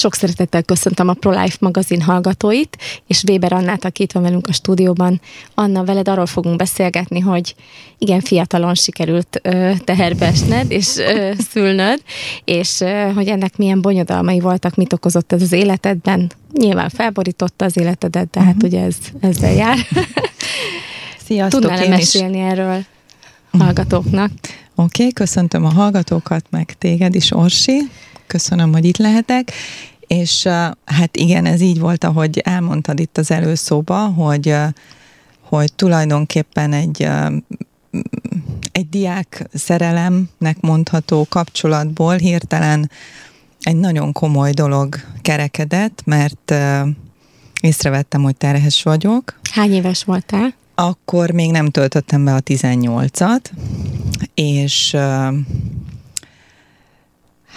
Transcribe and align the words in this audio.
Sok 0.00 0.14
szeretettel 0.14 0.62
köszöntöm 0.62 1.08
a 1.08 1.12
ProLife 1.12 1.56
magazin 1.60 2.00
hallgatóit, 2.00 2.76
és 3.06 3.22
Weber 3.22 3.52
Annát, 3.52 3.84
aki 3.84 4.02
itt 4.02 4.12
van 4.12 4.22
velünk 4.22 4.46
a 4.46 4.52
stúdióban. 4.52 5.20
Anna, 5.54 5.84
veled 5.84 6.08
arról 6.08 6.26
fogunk 6.26 6.56
beszélgetni, 6.56 7.20
hogy 7.20 7.54
igen, 7.98 8.20
fiatalon 8.20 8.74
sikerült 8.74 9.40
ö, 9.42 9.72
teherbe 9.84 10.26
esned 10.26 10.70
és 10.70 10.96
ö, 10.96 11.30
szülnöd, 11.50 12.02
és 12.44 12.80
ö, 12.80 13.10
hogy 13.14 13.28
ennek 13.28 13.56
milyen 13.56 13.80
bonyodalmai 13.80 14.40
voltak, 14.40 14.74
mit 14.74 14.92
okozott 14.92 15.32
ez 15.32 15.42
az 15.42 15.52
életedben. 15.52 16.32
Nyilván 16.52 16.88
felborította 16.88 17.64
az 17.64 17.76
életedet, 17.76 18.30
de 18.30 18.40
hát 18.40 18.54
uh-huh. 18.54 18.70
ugye 18.70 18.84
ez, 18.84 18.96
ezzel 19.20 19.52
jár. 19.52 19.78
Sziasztok, 21.26 21.60
Tudnál 21.60 21.82
én 21.82 21.90
mesélni 21.90 22.38
is. 22.38 22.44
erről 22.44 22.84
hallgatóknak? 23.50 24.30
Oké, 24.42 24.52
okay, 24.74 25.12
köszöntöm 25.12 25.64
a 25.64 25.72
hallgatókat, 25.72 26.44
meg 26.50 26.74
téged 26.78 27.14
is, 27.14 27.32
Orsi. 27.32 27.80
Köszönöm, 28.26 28.72
hogy 28.72 28.84
itt 28.84 28.96
lehetek. 28.96 29.52
És 30.14 30.46
hát 30.84 31.16
igen, 31.16 31.46
ez 31.46 31.60
így 31.60 31.78
volt, 31.78 32.04
ahogy 32.04 32.38
elmondtad 32.38 33.00
itt 33.00 33.18
az 33.18 33.30
előszóba, 33.30 33.98
hogy, 33.98 34.54
hogy 35.40 35.72
tulajdonképpen 35.72 36.72
egy 36.72 37.08
egy 38.72 38.88
diák 38.88 39.48
szerelemnek 39.52 40.60
mondható 40.60 41.26
kapcsolatból 41.28 42.16
hirtelen 42.16 42.90
egy 43.60 43.76
nagyon 43.76 44.12
komoly 44.12 44.52
dolog 44.52 44.94
kerekedett, 45.22 46.02
mert 46.04 46.54
észrevettem, 47.60 48.22
hogy 48.22 48.36
terhes 48.36 48.82
vagyok. 48.82 49.40
Hány 49.50 49.72
éves 49.72 50.04
voltál? 50.04 50.54
Akkor 50.74 51.30
még 51.30 51.50
nem 51.50 51.70
töltöttem 51.70 52.24
be 52.24 52.34
a 52.34 52.40
18-at, 52.40 53.44
és 54.34 54.96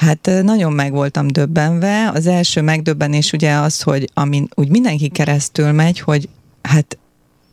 Hát 0.04 0.30
nagyon 0.44 0.74
meg 0.74 0.92
voltam 0.92 1.28
döbbenve. 1.28 2.10
Az 2.14 2.28
első 2.28 2.62
megdöbbenés 2.62 3.32
ugye 3.32 3.54
az, 3.54 3.82
hogy 3.82 4.10
amin 4.14 4.50
úgy 4.56 4.70
mindenki 4.70 5.08
keresztül 5.08 5.72
megy, 5.72 6.00
hogy 6.00 6.30
hát 6.62 6.98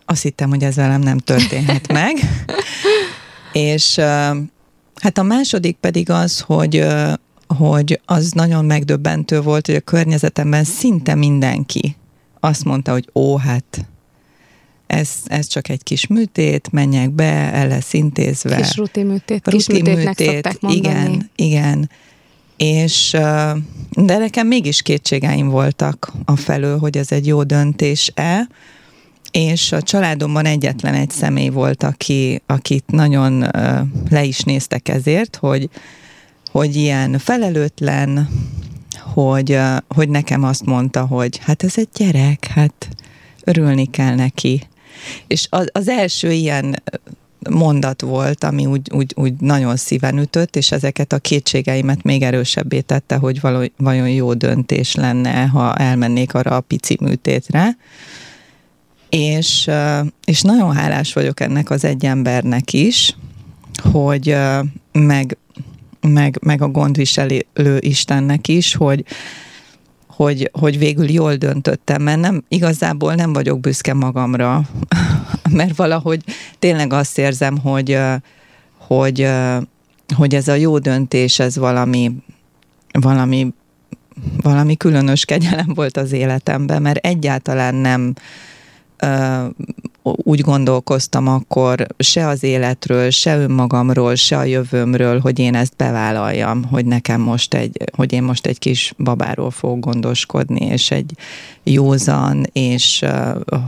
azt 0.05 0.23
hittem, 0.23 0.48
hogy 0.48 0.62
ez 0.62 0.75
velem 0.75 1.01
nem 1.01 1.19
történhet 1.19 1.92
meg. 2.03 2.17
És 3.53 3.97
hát 4.95 5.19
a 5.19 5.23
második 5.23 5.77
pedig 5.77 6.11
az, 6.11 6.41
hogy, 6.41 6.87
hogy 7.47 8.01
az 8.05 8.31
nagyon 8.31 8.64
megdöbbentő 8.64 9.41
volt, 9.41 9.67
hogy 9.67 9.75
a 9.75 9.81
környezetemben 9.81 10.64
szinte 10.64 11.14
mindenki 11.14 11.97
azt 12.41 12.64
mondta, 12.64 12.92
hogy 12.92 13.09
ó, 13.14 13.37
hát 13.37 13.89
ez, 14.87 15.11
ez 15.25 15.47
csak 15.47 15.69
egy 15.69 15.83
kis 15.83 16.07
műtét, 16.07 16.73
menjek 16.73 17.11
be, 17.11 17.53
el 17.53 17.69
lesz 17.69 17.92
intézve. 17.92 18.57
Kis 18.57 18.77
rutinműtét, 18.77 19.48
kis 19.48 19.69
műtét, 19.69 20.59
Igen, 20.61 21.31
igen. 21.37 21.91
És, 22.62 23.11
de 23.91 24.19
nekem 24.19 24.47
mégis 24.47 24.83
kétségeim 24.83 25.48
voltak 25.48 26.12
a 26.25 26.36
felől, 26.36 26.78
hogy 26.78 26.97
ez 26.97 27.12
egy 27.12 27.27
jó 27.27 27.42
döntés-e, 27.42 28.48
és 29.30 29.72
a 29.72 29.83
családomban 29.83 30.44
egyetlen 30.44 30.94
egy 30.94 31.11
személy 31.11 31.48
volt, 31.48 31.83
aki, 31.83 32.42
akit 32.47 32.84
nagyon 32.86 33.39
le 34.11 34.25
is 34.25 34.41
néztek 34.41 34.89
ezért, 34.89 35.36
hogy, 35.36 35.69
hogy 36.50 36.77
ilyen 36.77 37.19
felelőtlen, 37.19 38.28
hogy, 38.98 39.58
hogy 39.89 40.08
nekem 40.08 40.45
azt 40.45 40.64
mondta, 40.64 41.06
hogy 41.06 41.39
hát 41.39 41.62
ez 41.62 41.72
egy 41.77 41.89
gyerek, 41.95 42.47
hát 42.47 42.89
örülni 43.45 43.86
kell 43.86 44.14
neki. 44.14 44.62
És 45.27 45.47
az, 45.50 45.69
az 45.72 45.89
első 45.89 46.33
ilyen 46.33 46.83
mondat 47.48 48.00
volt, 48.00 48.44
ami 48.44 48.66
úgy, 48.66 48.91
úgy, 48.92 49.12
úgy 49.16 49.34
nagyon 49.38 49.77
szíven 49.77 50.19
ütött, 50.19 50.56
és 50.56 50.72
ezeket 50.72 51.12
a 51.12 51.19
kétségeimet 51.19 52.02
még 52.02 52.22
erősebbé 52.22 52.80
tette, 52.80 53.16
hogy 53.16 53.41
való, 53.41 53.70
vajon 53.77 54.08
jó 54.08 54.34
döntés 54.34 54.94
lenne, 54.94 55.46
ha 55.46 55.74
elmennék 55.74 56.34
arra 56.34 56.56
a 56.56 56.61
pici 56.61 56.96
műtétre. 57.00 57.77
És, 59.08 59.70
és 60.24 60.41
nagyon 60.42 60.74
hálás 60.74 61.12
vagyok 61.12 61.41
ennek 61.41 61.70
az 61.70 61.84
egy 61.84 62.05
embernek 62.05 62.72
is, 62.72 63.17
hogy 63.92 64.36
meg, 64.92 65.36
meg, 66.00 66.39
meg 66.42 66.62
a 66.62 66.68
gondviselő 66.68 67.45
Istennek 67.79 68.48
is, 68.48 68.74
hogy, 68.74 69.05
hogy, 70.20 70.51
hogy 70.53 70.79
végül 70.79 71.11
jól 71.11 71.35
döntöttem, 71.35 72.03
mert 72.03 72.20
nem, 72.20 72.45
igazából 72.48 73.14
nem 73.14 73.33
vagyok 73.33 73.61
büszke 73.61 73.95
magamra, 73.95 74.63
mert 75.58 75.77
valahogy 75.77 76.25
tényleg 76.58 76.92
azt 76.92 77.19
érzem, 77.19 77.58
hogy, 77.58 77.98
hogy, 78.79 79.29
hogy 80.17 80.35
ez 80.35 80.48
a 80.48 80.55
jó 80.55 80.79
döntés, 80.79 81.39
ez 81.39 81.57
valami, 81.57 82.13
valami, 82.92 83.55
valami 84.42 84.77
különös 84.77 85.25
kegyelem 85.25 85.73
volt 85.75 85.97
az 85.97 86.13
életemben, 86.13 86.83
mert 86.83 87.07
egyáltalán 87.07 87.75
nem 87.75 88.14
úgy 90.02 90.40
gondolkoztam 90.40 91.28
akkor 91.28 91.86
se 91.98 92.27
az 92.27 92.42
életről, 92.42 93.11
se 93.11 93.38
önmagamról, 93.38 94.14
se 94.14 94.36
a 94.36 94.44
jövőmről, 94.44 95.20
hogy 95.20 95.38
én 95.38 95.55
ezt 95.55 95.72
bevállaljam, 95.77 96.64
hogy 96.64 96.84
nekem 96.84 97.20
most 97.20 97.55
egy, 97.55 97.77
hogy 97.96 98.12
én 98.12 98.22
most 98.22 98.46
egy 98.46 98.58
kis 98.58 98.92
babáról 98.98 99.50
fogok 99.50 99.80
gondoskodni, 99.80 100.66
és 100.66 100.90
egy 100.90 101.12
józan, 101.62 102.46
és 102.52 103.05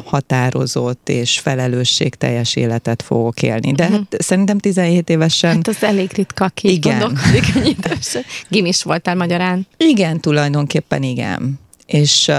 határozott, 0.05 1.09
és 1.09 1.39
felelősségteljes 1.39 2.57
életet 2.57 3.03
fogok 3.03 3.43
élni. 3.43 3.73
De 3.73 3.85
uh-huh. 3.85 3.99
hát 3.99 4.23
szerintem 4.23 4.59
17 4.59 5.09
évesen... 5.09 5.55
Hát 5.55 5.69
az 5.69 5.83
elég 5.83 6.11
ritka, 6.15 6.45
aki 6.45 6.73
igen. 6.73 6.99
gondolkodik 6.99 7.55
ennyit. 7.55 8.25
Gimis 8.49 8.83
voltál 8.83 9.15
magyarán. 9.15 9.67
Igen, 9.77 10.21
tulajdonképpen 10.21 11.03
igen. 11.03 11.61
És 11.87 12.31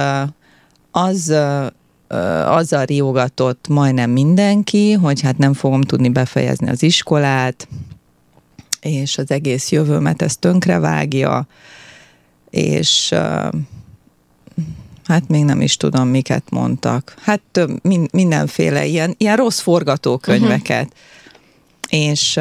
az 0.91 1.33
azzal 2.45 2.85
riogatott 2.85 3.67
majdnem 3.67 4.09
mindenki, 4.09 4.91
hogy 4.91 5.21
hát 5.21 5.37
nem 5.37 5.53
fogom 5.53 5.81
tudni 5.81 6.09
befejezni 6.09 6.69
az 6.69 6.83
iskolát, 6.83 7.67
és 8.81 9.17
az 9.17 9.31
egész 9.31 9.71
jövőmet 9.71 10.21
ezt 10.21 10.39
tönkrevágja, 10.39 11.47
és 12.49 13.13
hát 15.05 15.27
még 15.27 15.43
nem 15.43 15.61
is 15.61 15.77
tudom, 15.77 16.07
miket 16.07 16.43
mondtak. 16.49 17.15
Hát 17.21 17.41
több, 17.51 17.83
mindenféle 18.11 18.85
ilyen, 18.85 19.15
ilyen 19.17 19.35
rossz 19.35 19.59
forgatókönyveket. 19.59 20.83
Uh-huh. 20.83 22.09
És 22.09 22.39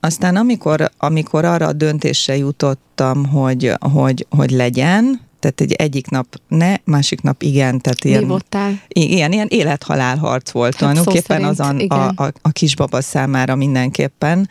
aztán 0.00 0.36
amikor, 0.36 0.90
amikor 0.98 1.44
arra 1.44 1.66
a 1.66 1.72
döntésre 1.72 2.36
jutottam, 2.36 3.26
hogy, 3.26 3.72
hogy, 3.80 4.26
hogy 4.30 4.50
legyen, 4.50 5.20
tehát 5.42 5.60
egy 5.60 5.72
egyik 5.72 6.08
nap 6.08 6.40
ne, 6.48 6.74
másik 6.84 7.20
nap 7.20 7.42
igen. 7.42 7.80
Tehát 7.80 8.04
ilyen. 8.04 8.42
Igen, 8.88 9.32
ilyen 9.32 9.48
élet-halál 9.50 10.16
harc 10.16 10.50
volt 10.50 10.74
hát 10.74 10.80
tulajdonképpen 10.80 11.44
az 11.44 11.60
a, 11.60 11.74
a, 11.88 12.22
a, 12.22 12.32
a 12.42 12.50
kisbaba 12.50 13.00
számára 13.00 13.54
mindenképpen. 13.54 14.48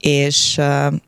És, 0.00 0.60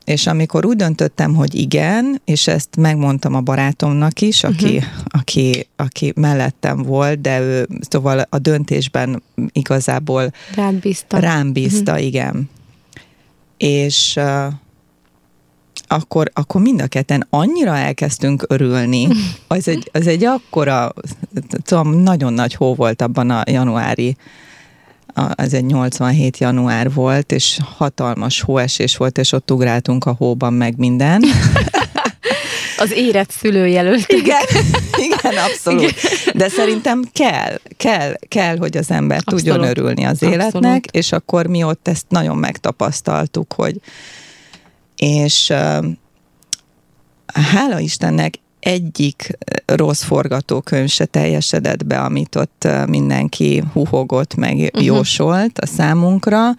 és 0.04 0.26
amikor 0.26 0.66
úgy 0.66 0.76
döntöttem, 0.76 1.34
hogy 1.34 1.54
igen, 1.54 2.20
és 2.24 2.46
ezt 2.46 2.76
megmondtam 2.76 3.34
a 3.34 3.40
barátomnak 3.40 4.20
is, 4.20 4.44
aki, 4.44 4.76
uh-huh. 4.76 4.84
aki, 5.04 5.66
aki 5.76 6.12
mellettem 6.16 6.82
volt, 6.82 7.20
de 7.20 7.40
ő 7.40 7.68
szóval 7.88 8.26
a 8.28 8.38
döntésben 8.38 9.22
igazából 9.52 10.32
rám 10.54 10.78
bízta. 10.78 11.18
Rám 11.18 11.52
bízta, 11.52 11.92
uh-huh. 11.92 12.06
igen. 12.06 12.50
És 13.56 14.20
akkor, 15.86 16.30
akkor 16.34 16.60
mind 16.60 16.80
a 16.80 16.86
ketten 16.86 17.26
annyira 17.30 17.76
elkezdtünk 17.76 18.44
örülni. 18.48 19.08
Az 19.46 19.68
egy, 19.68 19.90
az 19.92 20.06
egy 20.06 20.24
akkora, 20.24 20.92
tudom, 21.62 21.94
nagyon 21.94 22.32
nagy 22.32 22.54
hó 22.54 22.74
volt 22.74 23.02
abban 23.02 23.30
a 23.30 23.42
januári, 23.46 24.16
ez 25.34 25.52
egy 25.52 25.64
87 25.64 26.38
január 26.38 26.92
volt, 26.92 27.32
és 27.32 27.58
hatalmas 27.76 28.40
hóesés 28.40 28.96
volt, 28.96 29.18
és 29.18 29.32
ott 29.32 29.50
ugráltunk 29.50 30.04
a 30.04 30.14
hóban 30.18 30.52
meg 30.52 30.76
minden. 30.76 31.24
Az 32.76 32.92
érett 32.92 33.30
szülőjelölt. 33.30 34.12
Igen, 34.12 34.44
igen, 35.06 35.36
abszolút. 35.44 35.80
Igen. 35.80 35.92
De 36.34 36.48
szerintem 36.48 37.04
kell, 37.12 37.60
kell, 37.76 38.14
kell, 38.28 38.56
hogy 38.56 38.76
az 38.76 38.90
ember 38.90 39.16
abszolút. 39.16 39.44
tudjon 39.44 39.68
örülni 39.68 40.04
az 40.04 40.22
életnek, 40.22 40.52
abszolút. 40.52 40.86
és 40.90 41.12
akkor 41.12 41.46
mi 41.46 41.62
ott 41.62 41.88
ezt 41.88 42.04
nagyon 42.08 42.36
megtapasztaltuk, 42.36 43.52
hogy 43.52 43.76
és 45.04 45.52
hála 47.34 47.78
Istennek 47.78 48.38
egyik 48.60 49.38
rossz 49.66 50.02
forgatókönyv 50.02 50.88
se 50.88 51.04
teljesedett 51.04 51.86
be, 51.86 51.98
amit 52.00 52.34
ott 52.34 52.68
mindenki 52.86 53.62
huhogott, 53.72 54.34
meg 54.34 54.56
uh-huh. 54.56 54.84
jósolt 54.84 55.58
a 55.58 55.66
számunkra 55.66 56.54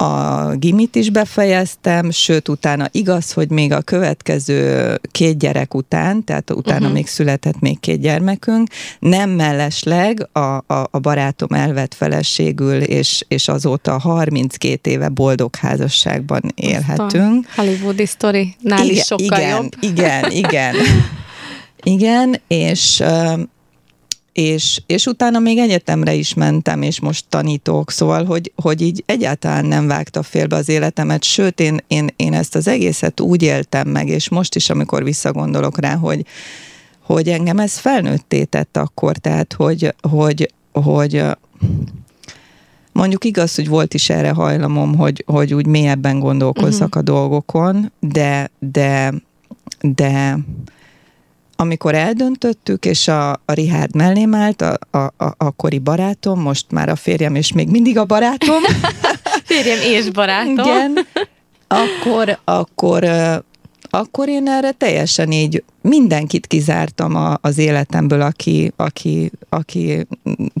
a 0.00 0.54
gimit 0.54 0.96
is 0.96 1.10
befejeztem, 1.10 2.10
sőt, 2.10 2.48
utána 2.48 2.88
igaz, 2.92 3.32
hogy 3.32 3.50
még 3.50 3.72
a 3.72 3.80
következő 3.80 4.94
két 5.10 5.38
gyerek 5.38 5.74
után, 5.74 6.24
tehát 6.24 6.50
utána 6.50 6.78
uh-huh. 6.78 6.92
még 6.92 7.06
született 7.06 7.60
még 7.60 7.80
két 7.80 8.00
gyermekünk, 8.00 8.68
nem 8.98 9.30
mellesleg 9.30 10.28
a, 10.32 10.38
a, 10.38 10.88
a 10.90 10.98
barátom 10.98 11.48
elvett 11.50 11.94
feleségül, 11.94 12.80
és, 12.82 13.24
és 13.28 13.48
azóta 13.48 13.98
32 13.98 14.90
éve 14.90 15.08
boldog 15.08 15.56
házasságban 15.56 16.42
élhetünk. 16.54 17.46
Hollywoodi 17.54 18.06
sztori, 18.06 18.54
nál 18.60 18.84
igen, 18.84 18.96
is 18.96 19.04
sokkal 19.04 19.38
igen, 19.38 19.50
jobb. 19.50 19.72
Igen, 19.80 20.30
igen. 20.30 20.74
Igen, 21.82 22.40
és 22.46 23.02
és, 24.38 24.82
és 24.86 25.06
utána 25.06 25.38
még 25.38 25.58
egyetemre 25.58 26.14
is 26.14 26.34
mentem, 26.34 26.82
és 26.82 27.00
most 27.00 27.24
tanítok, 27.28 27.90
szóval, 27.90 28.24
hogy, 28.24 28.52
hogy 28.56 28.80
így 28.80 29.02
egyáltalán 29.06 29.64
nem 29.64 29.86
vágta 29.86 30.22
félbe 30.22 30.56
az 30.56 30.68
életemet, 30.68 31.24
sőt, 31.24 31.60
én, 31.60 31.78
én, 31.86 32.08
én 32.16 32.32
ezt 32.32 32.54
az 32.54 32.68
egészet 32.68 33.20
úgy 33.20 33.42
éltem 33.42 33.88
meg, 33.88 34.08
és 34.08 34.28
most 34.28 34.54
is, 34.54 34.70
amikor 34.70 35.04
visszagondolok 35.04 35.78
rá, 35.80 35.94
hogy, 35.94 36.24
hogy 37.00 37.28
engem 37.28 37.58
ez 37.58 37.78
felnőtté 37.78 38.44
tett 38.44 38.76
akkor, 38.76 39.16
tehát, 39.16 39.52
hogy, 39.52 39.94
hogy, 40.10 40.52
hogy 40.72 41.24
mondjuk 42.92 43.24
igaz, 43.24 43.54
hogy 43.54 43.68
volt 43.68 43.94
is 43.94 44.10
erre 44.10 44.30
hajlamom, 44.30 44.96
hogy, 44.96 45.24
hogy 45.26 45.54
úgy 45.54 45.66
mélyebben 45.66 46.18
gondolkozzak 46.18 46.88
uh-huh. 46.88 47.02
a 47.02 47.02
dolgokon, 47.02 47.92
de, 48.00 48.50
de, 48.58 49.14
de 49.80 50.38
amikor 51.60 51.94
eldöntöttük, 51.94 52.84
és 52.84 53.08
a, 53.08 53.30
a 53.30 53.52
Richard 53.52 53.94
mellém 53.94 54.34
állt, 54.34 54.62
a, 54.62 54.78
a, 54.90 54.98
a 54.98 55.34
akkori 55.36 55.78
barátom, 55.78 56.40
most 56.40 56.66
már 56.70 56.88
a 56.88 56.96
férjem, 56.96 57.34
és 57.34 57.52
még 57.52 57.68
mindig 57.68 57.98
a 57.98 58.04
barátom. 58.04 58.62
férjem 59.44 59.78
és 59.82 60.10
barátom. 60.10 60.54
Igen. 60.54 60.98
Akkor, 61.68 62.38
akkor, 62.44 63.04
akkor 63.90 64.28
én 64.28 64.48
erre 64.48 64.70
teljesen 64.70 65.32
így 65.32 65.64
mindenkit 65.80 66.46
kizártam 66.46 67.14
a, 67.14 67.38
az 67.40 67.58
életemből, 67.58 68.20
aki, 68.20 68.72
aki, 68.76 69.30
aki 69.48 70.06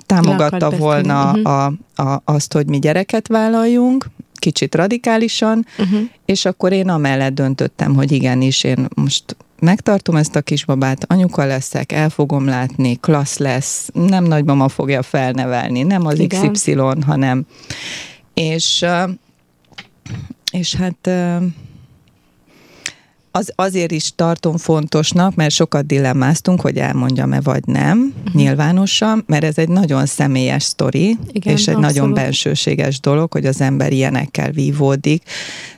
támogatta 0.06 0.70
volna 0.70 1.30
a, 1.30 1.72
a, 1.94 2.22
azt, 2.24 2.52
hogy 2.52 2.66
mi 2.66 2.78
gyereket 2.78 3.28
vállaljunk, 3.28 4.06
kicsit 4.34 4.74
radikálisan, 4.74 5.66
uh-huh. 5.78 6.00
és 6.24 6.44
akkor 6.44 6.72
én 6.72 6.88
amellett 6.88 7.34
döntöttem, 7.34 7.94
hogy 7.94 8.12
igenis, 8.12 8.64
én 8.64 8.88
most 8.94 9.36
megtartom 9.60 10.16
ezt 10.16 10.36
a 10.36 10.40
kisbabát, 10.40 11.04
anyuka 11.08 11.44
leszek, 11.44 11.92
el 11.92 12.10
fogom 12.10 12.46
látni, 12.46 12.96
klassz 12.96 13.38
lesz, 13.38 13.88
nem 13.92 14.24
nagymama 14.24 14.68
fogja 14.68 15.02
felnevelni, 15.02 15.82
nem 15.82 16.06
az 16.06 16.18
Igen. 16.18 16.52
XY, 16.52 16.76
hanem 17.06 17.46
és, 18.34 18.84
és 20.52 20.74
hát 20.74 21.10
az, 23.30 23.52
azért 23.54 23.92
is 23.92 24.12
tartom 24.14 24.56
fontosnak, 24.56 25.34
mert 25.34 25.54
sokat 25.54 25.86
dilemmáztunk, 25.86 26.60
hogy 26.60 26.76
elmondjam-e 26.76 27.40
vagy 27.40 27.66
nem, 27.66 28.14
uh-huh. 28.18 28.34
nyilvánosan, 28.34 29.24
mert 29.26 29.44
ez 29.44 29.58
egy 29.58 29.68
nagyon 29.68 30.06
személyes 30.06 30.62
sztori, 30.62 31.16
Igen, 31.32 31.52
és 31.52 31.66
egy 31.66 31.74
abszolút. 31.74 31.80
nagyon 31.80 32.14
bensőséges 32.14 33.00
dolog, 33.00 33.32
hogy 33.32 33.46
az 33.46 33.60
ember 33.60 33.92
ilyenekkel 33.92 34.50
vívódik, 34.50 35.22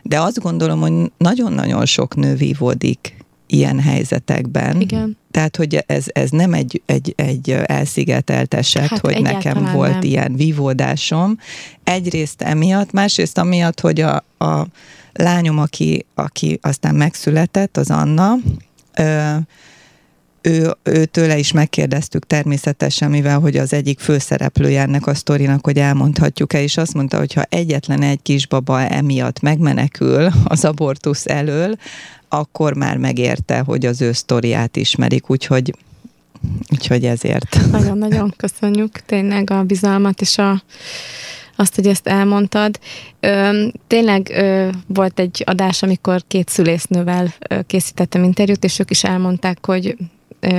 de 0.03 0.21
azt 0.21 0.41
gondolom, 0.41 0.81
hogy 0.81 1.13
nagyon-nagyon 1.17 1.87
sok 1.87 2.17
nő 2.17 2.35
vívódik 2.35 3.20
ilyen 3.53 3.81
helyzetekben. 3.81 4.81
Igen. 4.81 5.17
Tehát, 5.31 5.57
hogy 5.57 5.85
ez, 5.87 6.05
ez 6.07 6.31
nem 6.31 6.55
egy, 6.55 6.83
egy, 6.87 7.13
egy 7.17 7.51
elszigetelt 7.51 8.55
eset, 8.55 8.89
hát 8.89 8.99
hogy 8.99 9.23
nekem 9.23 9.71
volt 9.73 9.93
nem. 9.93 10.03
ilyen 10.03 10.37
vívódásom. 10.37 11.39
Egyrészt 11.85 12.43
emiatt, 12.43 12.93
másrészt 12.93 13.39
amiatt, 13.39 13.81
hogy 13.81 14.01
a, 14.01 14.25
a 14.39 14.67
lányom, 15.13 15.59
aki, 15.59 16.07
aki 16.15 16.59
aztán 16.63 16.95
megszületett, 16.95 17.77
az 17.77 17.91
Anna, 17.91 18.35
ö, 18.97 19.37
ő, 20.43 20.77
ő 20.83 21.05
tőle 21.05 21.39
is 21.39 21.53
megkérdeztük 21.53 22.27
természetesen, 22.27 23.11
mivel 23.11 23.39
hogy 23.39 23.57
az 23.57 23.73
egyik 23.73 23.99
főszereplője 23.99 24.81
ennek 24.81 25.07
a 25.07 25.15
sztorinak, 25.15 25.65
hogy 25.65 25.79
elmondhatjuk-e, 25.79 26.63
és 26.63 26.77
azt 26.77 26.95
mondta, 26.95 27.19
hogy 27.19 27.33
ha 27.33 27.43
egyetlen 27.49 28.03
egy 28.03 28.23
kisbaba 28.23 28.81
emiatt 28.81 29.41
megmenekül 29.41 30.29
az 30.45 30.65
abortusz 30.65 31.27
elől, 31.27 31.77
akkor 32.29 32.75
már 32.75 32.97
megérte, 32.97 33.59
hogy 33.59 33.87
az 33.87 34.01
ő 34.01 34.13
sztoriát 34.13 34.77
ismerik, 34.77 35.31
úgyhogy 35.31 35.75
Úgyhogy 36.71 37.05
ezért. 37.05 37.59
Nagyon-nagyon 37.71 38.35
köszönjük 38.37 39.01
tényleg 39.07 39.51
a 39.51 39.63
bizalmat 39.63 40.21
és 40.21 40.39
a, 40.39 40.63
azt, 41.57 41.75
hogy 41.75 41.87
ezt 41.87 42.07
elmondtad. 42.07 42.79
Ö, 43.21 43.67
tényleg 43.87 44.31
ö, 44.35 44.69
volt 44.87 45.19
egy 45.19 45.43
adás, 45.47 45.83
amikor 45.83 46.23
két 46.29 46.49
szülésznővel 46.49 47.35
ö, 47.49 47.63
készítettem 47.67 48.25
interjút, 48.25 48.65
és 48.65 48.79
ők 48.79 48.91
is 48.91 49.05
elmondták, 49.05 49.67
hogy 49.67 49.97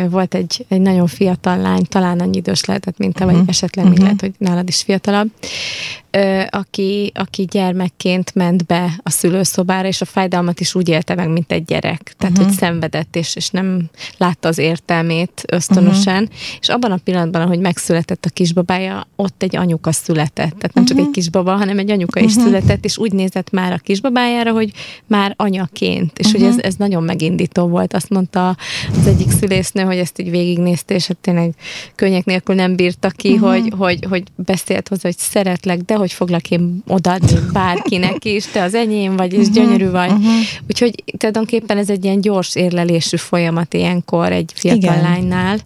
volt 0.09 0.33
egy, 0.33 0.65
egy 0.67 0.81
nagyon 0.81 1.07
fiatal 1.07 1.57
lány, 1.57 1.83
talán 1.89 2.19
annyi 2.19 2.37
idős 2.37 2.65
lehetett, 2.65 2.97
mint 2.97 3.13
te, 3.13 3.25
vagy 3.25 3.35
mhm. 3.35 3.47
esetleg 3.47 3.87
még 3.87 3.97
lehet, 3.97 4.21
hogy 4.21 4.33
nálad 4.37 4.67
is 4.67 4.81
fiatalabb, 4.81 5.29
aki, 6.49 7.11
aki 7.15 7.45
gyermekként 7.45 8.35
ment 8.35 8.65
be 8.65 8.99
a 9.03 9.09
szülőszobára, 9.09 9.87
és 9.87 10.01
a 10.01 10.05
fájdalmat 10.05 10.59
is 10.59 10.75
úgy 10.75 10.89
élte 10.89 11.15
meg, 11.15 11.29
mint 11.29 11.51
egy 11.51 11.65
gyerek. 11.65 12.13
Tehát, 12.17 12.37
uh-huh. 12.37 12.47
hogy 12.47 12.57
szenvedett, 12.57 13.15
és, 13.15 13.35
és 13.35 13.49
nem 13.49 13.89
látta 14.17 14.47
az 14.47 14.57
értelmét 14.57 15.43
ösztönösen. 15.47 16.23
Uh-huh. 16.23 16.37
És 16.59 16.69
abban 16.69 16.91
a 16.91 16.99
pillanatban, 17.03 17.41
ahogy 17.41 17.59
megszületett 17.59 18.25
a 18.25 18.29
kisbabája, 18.29 19.07
ott 19.15 19.43
egy 19.43 19.55
anyuka 19.55 19.91
született. 19.91 20.33
Tehát 20.33 20.73
nem 20.73 20.83
uh-huh. 20.83 20.97
csak 20.97 20.97
egy 20.97 21.11
kisbaba, 21.11 21.55
hanem 21.55 21.79
egy 21.79 21.91
anyuka 21.91 22.19
uh-huh. 22.19 22.35
is 22.35 22.43
született, 22.43 22.85
és 22.85 22.97
úgy 22.97 23.13
nézett 23.13 23.49
már 23.49 23.71
a 23.71 23.77
kisbabájára, 23.77 24.51
hogy 24.51 24.71
már 25.07 25.33
anyaként. 25.37 26.19
És 26.19 26.25
uh-huh. 26.25 26.41
hogy 26.41 26.51
ez, 26.51 26.57
ez 26.63 26.75
nagyon 26.75 27.03
megindító 27.03 27.67
volt. 27.67 27.93
Azt 27.93 28.09
mondta 28.09 28.57
az 28.99 29.07
egyik 29.07 29.31
szülésznő, 29.31 29.83
hogy 29.83 29.97
ezt 29.97 30.19
így 30.19 30.29
végignézte, 30.29 30.93
és 30.93 31.07
hát 31.07 31.17
tényleg 31.17 31.53
könnyek 31.95 32.25
nélkül 32.25 32.55
nem 32.55 32.75
bírta 32.75 33.09
ki, 33.09 33.31
uh-huh. 33.31 33.49
hogy, 33.49 33.73
hogy, 33.77 34.05
hogy 34.09 34.23
beszélt 34.35 34.87
hozzá, 34.87 35.01
hogy 35.03 35.17
szeretlek, 35.17 35.79
de 35.79 35.95
hogy 36.01 36.13
foglak 36.13 36.49
én 36.49 36.83
odaadni 36.87 37.39
bárkinek 37.53 38.25
is, 38.25 38.45
te 38.45 38.63
az 38.63 38.73
enyém 38.73 39.15
vagy, 39.15 39.33
és 39.33 39.39
uh-huh, 39.39 39.55
gyönyörű 39.55 39.89
vagy. 39.89 40.11
Uh-huh. 40.11 40.33
Úgyhogy 40.69 41.03
tulajdonképpen 41.17 41.77
ez 41.77 41.89
egy 41.89 42.03
ilyen 42.03 42.21
gyors 42.21 42.55
érlelésű 42.55 43.17
folyamat 43.17 43.73
ilyenkor 43.73 44.31
egy 44.31 44.51
fiatal 44.55 44.77
Igen. 44.77 45.01
lánynál 45.01 45.59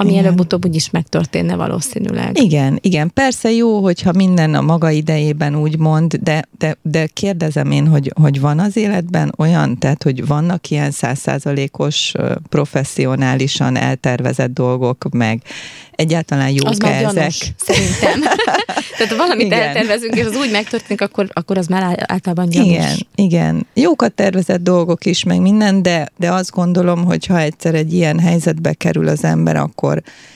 ami 0.00 0.10
igen. 0.10 0.24
előbb-utóbb 0.24 0.66
úgyis 0.66 0.90
megtörténne 0.90 1.56
valószínűleg. 1.56 2.38
Igen, 2.42 2.78
igen. 2.80 3.10
Persze 3.14 3.50
jó, 3.50 3.80
hogyha 3.80 4.12
minden 4.12 4.54
a 4.54 4.60
maga 4.60 4.90
idejében 4.90 5.56
úgy 5.56 5.78
mond, 5.78 6.14
de, 6.14 6.44
de, 6.58 6.76
de 6.82 7.06
kérdezem 7.06 7.70
én, 7.70 7.86
hogy, 7.86 8.12
hogy 8.20 8.40
van 8.40 8.58
az 8.58 8.76
életben 8.76 9.32
olyan, 9.36 9.78
tehát, 9.78 10.02
hogy 10.02 10.26
vannak 10.26 10.70
ilyen 10.70 10.90
százszázalékos 10.90 12.12
professzionálisan 12.48 13.76
eltervezett 13.76 14.52
dolgok, 14.52 15.06
meg 15.12 15.42
egyáltalán 15.90 16.50
jók 16.50 16.68
az 16.68 16.82
ezek? 16.82 17.14
Gyanús, 17.14 17.52
szerintem. 17.56 18.20
Tehát 18.96 19.12
ha 19.12 19.16
valamit 19.16 19.46
igen. 19.46 19.60
eltervezünk, 19.60 20.14
és 20.14 20.24
az 20.24 20.36
úgy 20.36 20.50
megtörténik, 20.50 21.00
akkor, 21.00 21.28
akkor 21.32 21.58
az 21.58 21.66
már 21.66 22.04
általában 22.06 22.48
gyanús. 22.48 22.68
Igen, 22.68 22.96
igen. 23.14 23.66
Jókat 23.74 24.12
tervezett 24.12 24.62
dolgok 24.62 25.04
is, 25.04 25.24
meg 25.24 25.40
minden, 25.40 25.82
de, 25.82 26.08
de 26.16 26.32
azt 26.32 26.50
gondolom, 26.50 27.04
hogy 27.04 27.26
ha 27.26 27.38
egyszer 27.38 27.74
egy 27.74 27.92
ilyen 27.92 28.18
helyzetbe 28.18 28.72
kerül 28.72 29.08
az 29.08 29.24
ember, 29.24 29.56
akkor 29.56 29.87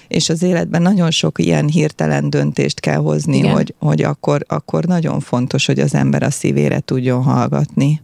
és 0.08 0.28
az 0.28 0.42
életben 0.42 0.82
nagyon 0.82 1.10
sok 1.10 1.38
ilyen 1.38 1.68
hirtelen 1.68 2.30
döntést 2.30 2.80
kell 2.80 2.96
hozni, 2.96 3.46
hogy, 3.46 3.74
hogy 3.78 4.02
akkor, 4.02 4.44
akkor 4.48 4.84
nagyon 4.84 5.20
fontos, 5.20 5.66
hogy 5.66 5.78
az 5.78 5.94
ember 5.94 6.22
a 6.22 6.30
szívére 6.30 6.80
tudjon 6.80 7.22
hallgatni. 7.22 8.02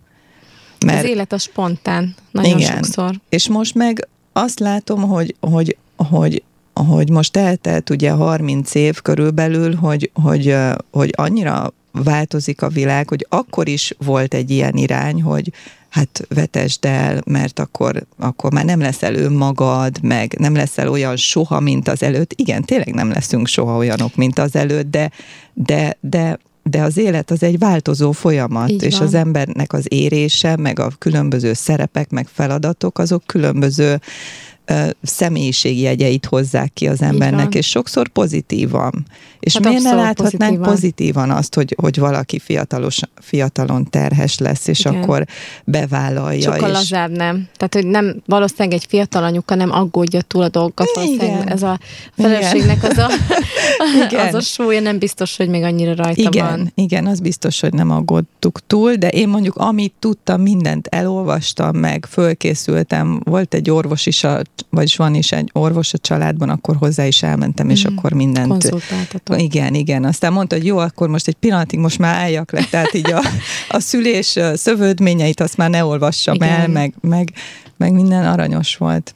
Mert, 0.87 1.05
az 1.05 1.11
élet 1.11 1.33
a 1.33 1.39
spontán, 1.39 2.15
nagyon 2.31 2.59
igen. 2.59 2.73
sokszor. 2.73 3.21
És 3.29 3.49
most 3.49 3.75
meg 3.75 4.09
azt 4.33 4.59
látom, 4.59 5.03
hogy, 5.03 5.35
hogy, 5.41 5.77
hogy 5.97 6.43
hogy 6.87 7.11
most 7.11 7.37
eltelt 7.37 7.91
ugye 7.91 8.11
30 8.11 8.75
év 8.75 9.03
körülbelül, 9.03 9.75
hogy, 9.75 10.11
hogy, 10.23 10.57
hogy 10.91 11.13
annyira 11.17 11.73
változik 11.93 12.63
a 12.63 12.69
világ, 12.69 13.09
hogy 13.09 13.27
akkor 13.29 13.69
is 13.69 13.95
volt 14.05 14.35
egy 14.35 14.51
ilyen 14.51 14.75
irány, 14.75 15.23
hogy 15.23 15.53
hát 15.89 16.27
vetesd 16.29 16.85
el, 16.85 17.23
mert 17.27 17.59
akkor, 17.59 18.07
akkor 18.19 18.53
már 18.53 18.65
nem 18.65 18.81
leszel 18.81 19.15
önmagad, 19.15 20.03
meg 20.03 20.37
nem 20.39 20.55
leszel 20.55 20.89
olyan 20.89 21.17
soha, 21.17 21.61
mint 21.61 21.89
az 21.89 22.03
előtt. 22.03 22.33
Igen, 22.37 22.65
tényleg 22.65 22.95
nem 22.95 23.11
leszünk 23.11 23.47
soha 23.47 23.77
olyanok, 23.77 24.17
mint 24.17 24.39
az 24.39 24.57
előtt, 24.57 24.91
de, 24.91 25.11
de, 25.55 25.97
de, 26.01 26.39
de 26.63 26.83
az 26.83 26.97
élet 26.97 27.31
az 27.31 27.43
egy 27.43 27.59
változó 27.59 28.13
folyamat, 28.13 28.71
Így 28.71 28.83
és 28.83 28.99
van. 28.99 29.07
az 29.07 29.15
embernek 29.15 29.73
az 29.73 29.85
érése, 29.89 30.57
meg 30.57 30.79
a 30.79 30.93
különböző 30.99 31.53
szerepek, 31.53 32.11
meg 32.11 32.27
feladatok, 32.33 32.99
azok 32.99 33.23
különböző 33.27 34.01
személyiségjegyeit 35.03 36.27
hozzák 36.27 36.73
ki 36.73 36.89
az 36.89 37.03
embernek, 37.03 37.55
és 37.55 37.69
sokszor 37.69 38.09
pozitívan. 38.09 39.07
És 39.41 39.55
hát 39.55 39.65
miért 39.65 39.83
ne 39.83 39.95
láthatnánk 39.95 40.39
pozitívan. 40.39 40.71
pozitívan 40.71 41.31
azt, 41.31 41.55
hogy, 41.55 41.75
hogy 41.81 41.99
valaki 41.99 42.39
fiatalos, 42.39 43.01
fiatalon 43.21 43.91
terhes 43.91 44.39
lesz, 44.39 44.67
és 44.67 44.81
Igen. 44.81 44.95
akkor 44.95 45.25
bevállalja. 45.65 46.53
Sokkal 46.53 46.69
és... 46.69 46.75
lazább 46.75 47.11
nem. 47.11 47.49
Tehát, 47.57 47.75
hogy 47.75 47.87
nem 47.87 48.23
valószínűleg 48.27 48.73
egy 48.73 48.85
fiatal 48.89 49.25
anyuka 49.25 49.55
nem 49.55 49.71
aggódja 49.71 50.21
túl 50.21 50.43
a 50.43 50.49
dolgokat, 50.49 50.91
valószínűleg 50.95 51.51
ez 51.51 51.63
a 51.63 51.79
feleségnek 52.17 52.83
az 52.83 52.99
a, 52.99 53.11
az 54.27 54.35
a 54.35 54.41
súlya 54.41 54.81
nem 54.81 54.99
biztos, 54.99 55.37
hogy 55.37 55.49
még 55.49 55.63
annyira 55.63 55.95
rajta 55.95 56.21
Igen. 56.21 56.47
van. 56.47 56.73
Igen, 56.75 57.07
az 57.07 57.21
biztos, 57.21 57.61
hogy 57.61 57.73
nem 57.73 57.91
aggódtuk 57.91 58.61
túl, 58.67 58.95
de 58.95 59.09
én 59.09 59.29
mondjuk 59.29 59.57
amit 59.57 59.95
tudtam, 59.99 60.41
mindent 60.41 60.87
elolvastam 60.87 61.77
meg, 61.77 62.07
fölkészültem, 62.11 63.21
volt 63.25 63.55
egy 63.55 63.71
orvos 63.71 64.07
is 64.07 64.25
a 64.25 64.43
vagyis 64.71 64.97
van 64.97 65.15
is 65.15 65.33
egy 65.33 65.51
orvos 65.53 65.93
a 65.93 65.99
családban, 65.99 66.49
akkor 66.49 66.77
hozzá 66.77 67.07
is 67.07 67.23
elmentem, 67.23 67.71
és 67.71 67.87
mm. 67.87 67.97
akkor 67.97 68.13
mindent... 68.13 68.49
Konzultáltatok. 68.49 69.41
Igen, 69.41 69.75
igen. 69.75 70.05
Aztán 70.05 70.33
mondta, 70.33 70.57
hogy 70.57 70.67
jó, 70.67 70.79
akkor 70.79 71.09
most 71.09 71.29
egy 71.29 71.35
pillanatig 71.35 71.79
most 71.79 71.99
már 71.99 72.15
álljak 72.15 72.53
le, 72.53 72.65
tehát 72.71 72.95
így 72.95 73.13
a, 73.13 73.23
a 73.77 73.81
szülés 73.81 74.39
szövődményeit 74.55 75.41
azt 75.41 75.57
már 75.57 75.71
ne 75.71 75.85
olvassam 75.85 76.35
igen. 76.35 76.49
el, 76.49 76.69
meg, 76.69 76.95
meg, 77.01 77.33
meg 77.77 77.93
minden 77.93 78.27
aranyos 78.27 78.77
volt. 78.77 79.15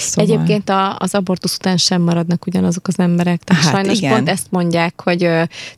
Szóval... 0.00 0.34
Egyébként 0.34 0.68
a, 0.68 0.96
az 0.98 1.14
abortusz 1.14 1.54
után 1.54 1.76
sem 1.76 2.02
maradnak 2.02 2.46
ugyanazok 2.46 2.88
az 2.88 2.98
emberek. 2.98 3.42
Tehát 3.42 3.62
hát 3.62 3.72
sajnos 3.72 3.98
igen. 3.98 4.14
pont 4.14 4.28
ezt 4.28 4.46
mondják, 4.50 5.00
hogy 5.00 5.30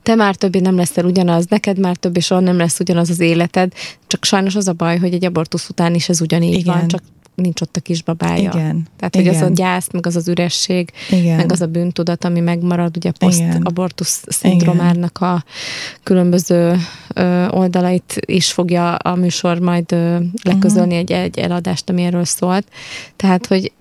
te 0.03 0.15
már 0.15 0.35
többé 0.35 0.59
nem 0.59 0.77
leszel 0.77 1.05
ugyanaz, 1.05 1.47
neked 1.49 1.79
már 1.79 1.97
többé 1.97 2.21
soha 2.21 2.41
nem 2.41 2.57
lesz 2.57 2.81
ugyanaz 2.81 3.11
az 3.11 3.21
életed, 3.21 3.73
csak 4.07 4.25
sajnos 4.25 4.55
az 4.55 4.69
a 4.69 4.73
baj, 4.73 4.99
hogy 4.99 5.15
egy 5.15 5.25
abortusz 5.25 5.69
után 5.69 5.95
is 5.95 6.09
ez 6.09 6.21
ugyanígy 6.21 6.59
igen. 6.59 6.75
van, 6.75 6.89
csak 6.89 7.03
nincs 7.37 7.61
ott 7.61 7.77
a 7.77 7.81
kisbabája. 7.81 8.51
Igen. 8.55 8.87
Tehát, 8.97 9.15
hogy 9.15 9.25
Igen. 9.25 9.35
az 9.35 9.43
a 9.43 9.53
gyász, 9.53 9.89
meg 9.93 10.07
az 10.07 10.17
az 10.17 10.29
üresség, 10.29 10.91
Igen. 11.11 11.37
meg 11.37 11.53
az 11.53 11.61
a 11.61 11.67
bűntudat, 11.67 12.25
ami 12.25 12.41
megmarad, 12.41 12.97
ugye 12.97 13.11
poszt-abortusz 13.11 14.25
szindromárnak 14.29 15.19
a 15.21 15.45
különböző 16.03 16.77
ö, 17.15 17.49
oldalait 17.49 18.21
is 18.27 18.53
fogja 18.53 18.95
a 18.95 19.15
műsor 19.15 19.59
majd 19.59 19.93
ö, 19.93 20.17
leközölni 20.43 20.99
uh-huh. 20.99 21.01
egy, 21.01 21.13
egy 21.13 21.39
eladást, 21.39 21.91
ami 21.91 22.03
erről 22.03 22.25
szólt. 22.25 22.67
Tehát, 23.17 23.47
hogy 23.47 23.73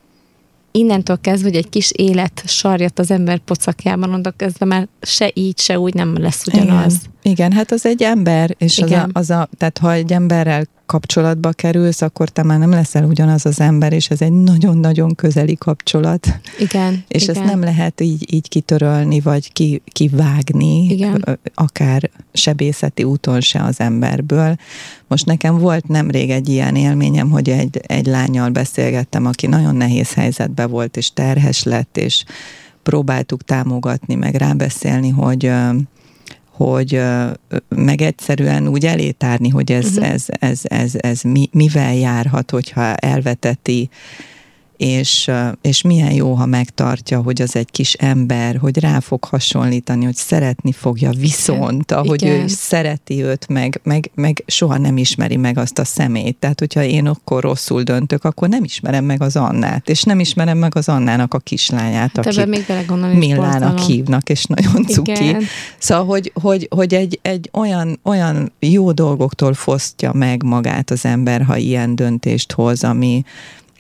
innentől 0.72 1.18
kezdve, 1.22 1.48
hogy 1.48 1.58
egy 1.58 1.70
kis 1.70 1.92
élet 1.92 2.44
sarjat 2.46 3.00
az 3.00 3.12
ember 3.12 3.38
pocakjában, 3.38 4.04
onnantól 4.10 4.34
kezdve 4.38 4.66
már 4.66 4.88
se 5.02 5.32
így, 5.34 5.60
se 5.60 5.80
úgy 5.80 5.94
nem 5.94 6.18
lesz 6.18 6.48
ugyanaz. 6.48 6.94
Igen, 6.94 7.14
Igen 7.28 7.52
hát 7.52 7.72
az 7.72 7.86
egy 7.86 8.04
ember, 8.04 8.56
és 8.58 8.80
az 8.80 8.92
a, 8.92 9.10
az 9.12 9.30
a, 9.30 9.50
tehát 9.58 9.78
ha 9.78 9.92
egy 9.92 10.14
emberrel 10.14 10.66
kapcsolatba 10.86 11.52
kerülsz, 11.52 12.02
akkor 12.02 12.30
te 12.30 12.44
már 12.44 12.60
nem 12.60 12.70
leszel 12.70 13.04
ugyanaz 13.04 13.46
az 13.46 13.60
ember, 13.60 13.94
és 13.94 14.10
ez 14.10 14.22
egy 14.22 14.32
nagyon-nagyon 14.32 15.16
közeli 15.16 15.56
kapcsolat. 15.56 16.40
Igen. 16.60 17.04
És 17.08 17.24
igen. 17.24 17.36
ezt 17.36 17.46
nem 17.46 17.62
lehet 17.62 18.02
így, 18.02 18.34
így 18.34 18.50
kitörölni, 18.50 19.20
vagy 19.20 19.52
ki, 19.52 19.82
kivágni, 19.86 20.86
igen. 20.86 21.40
akár 21.54 22.10
sebészeti 22.34 23.04
úton 23.04 23.42
se 23.42 23.64
az 23.64 23.80
emberből. 23.80 24.56
Most 25.08 25.26
nekem 25.26 25.58
volt 25.58 25.88
nemrég 25.88 26.30
egy 26.30 26.50
ilyen 26.50 26.76
élményem, 26.76 27.30
hogy 27.30 27.50
egy, 27.50 27.80
egy 27.88 28.06
lányjal 28.06 28.50
beszélgettem, 28.50 29.26
aki 29.26 29.48
nagyon 29.48 29.76
nehéz 29.76 30.14
helyzetben 30.14 30.70
volt, 30.70 30.98
és 30.98 31.14
terhes 31.14 31.64
lett, 31.64 31.98
és 31.98 32.24
próbáltuk 32.84 33.44
támogatni, 33.44 34.16
meg 34.16 34.36
rábeszélni, 34.36 35.10
hogy 35.10 35.52
hogy 36.56 37.02
meg 37.70 38.02
egyszerűen 38.02 38.68
úgy 38.68 38.86
elétárni, 38.86 39.50
hogy 39.50 39.72
ez, 39.72 39.86
uh-huh. 39.86 40.10
ez, 40.10 40.26
ez, 40.40 40.62
ez, 40.64 40.92
ez 40.98 41.22
mi, 41.22 41.50
mivel 41.52 41.96
járhat, 41.96 42.52
hogyha 42.52 42.96
elveteti 42.96 43.90
és, 44.78 45.32
és 45.62 45.82
milyen 45.82 46.12
jó, 46.12 46.34
ha 46.34 46.46
megtartja, 46.46 47.22
hogy 47.22 47.42
az 47.42 47.56
egy 47.56 47.72
kis 47.72 47.94
ember, 47.94 48.58
hogy 48.58 48.80
rá 48.80 49.00
fog 49.00 49.24
hasonlítani, 49.24 50.06
hogy 50.06 50.16
szeretni 50.16 50.72
fogja 50.72 51.12
viszont, 51.12 51.92
ahogy 51.92 52.22
Igen. 52.22 52.42
ő 52.42 52.48
szereti 52.48 53.24
őt, 53.24 53.48
meg, 53.48 53.80
meg, 53.84 54.12
meg 54.16 54.44
soha 54.48 54.78
nem 54.78 54.98
ismeri 54.98 55.36
meg 55.36 55.58
azt 55.58 55.80
a 55.80 55.86
szemét. 55.86 56.38
Tehát, 56.38 56.60
hogyha 56.60 56.84
én 56.84 57.08
akkor 57.08 57.44
rosszul 57.44 57.84
döntök, 57.84 58.24
akkor 58.24 58.50
nem 58.50 58.64
ismerem 58.64 59.06
meg 59.06 59.22
az 59.22 59.36
Annát, 59.36 59.90
és 59.90 60.04
nem 60.04 60.20
ismerem 60.20 60.58
meg 60.58 60.76
az 60.76 60.90
Annának 60.90 61.34
a 61.34 61.40
kislányát, 61.40 62.16
hát 62.16 62.26
akit 62.26 62.46
még 62.46 62.66
Millának 63.18 63.80
hívnak, 63.80 64.30
és 64.30 64.46
nagyon 64.46 64.86
cuki. 64.86 65.12
Igen. 65.12 65.44
Szóval, 65.78 66.06
hogy, 66.06 66.32
hogy, 66.42 66.68
hogy 66.70 66.94
egy, 66.94 67.20
egy 67.22 67.50
olyan, 67.54 68.00
olyan 68.04 68.52
jó 68.60 68.92
dolgoktól 68.92 69.54
fosztja 69.54 70.14
meg 70.14 70.44
magát 70.44 70.92
az 70.92 71.06
ember, 71.06 71.42
ha 71.42 71.58
ilyen 71.58 71.96
döntést 71.96 72.52
hoz, 72.52 72.84
ami, 72.84 73.24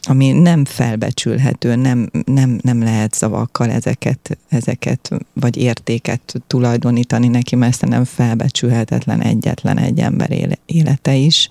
ami 0.07 0.31
nem 0.31 0.65
felbecsülhető, 0.65 1.75
nem, 1.75 2.09
nem, 2.25 2.59
nem 2.61 2.83
lehet 2.83 3.13
szavakkal 3.13 3.69
ezeket, 3.69 4.37
ezeket, 4.49 5.09
vagy 5.33 5.57
értéket 5.57 6.33
tulajdonítani 6.47 7.27
neki, 7.27 7.55
mert 7.55 7.85
nem 7.85 8.03
felbecsülhetetlen 8.03 9.21
egyetlen 9.21 9.77
egy 9.77 9.99
ember 9.99 10.57
élete 10.65 11.15
is. 11.15 11.49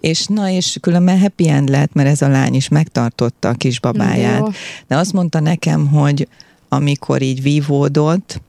És 0.00 0.26
na, 0.26 0.50
és 0.50 0.76
különben 0.80 1.20
happy 1.20 1.48
end 1.48 1.68
lett, 1.68 1.92
mert 1.92 2.08
ez 2.08 2.22
a 2.22 2.28
lány 2.28 2.54
is 2.54 2.68
megtartotta 2.68 3.48
a 3.48 3.52
kisbabáját. 3.52 4.38
Jó. 4.38 4.48
De 4.86 4.96
azt 4.96 5.12
mondta 5.12 5.40
nekem, 5.40 5.86
hogy 5.86 6.28
amikor 6.68 7.22
így 7.22 7.42
vívódott, 7.42 8.40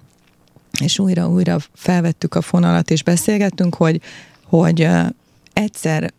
és 0.81 0.99
újra-újra 0.99 1.57
felvettük 1.73 2.35
a 2.35 2.41
fonalat, 2.41 2.91
és 2.91 3.03
beszélgettünk, 3.03 3.75
hogy, 3.75 4.01
hogy 4.43 4.87
egyszer 5.53 6.13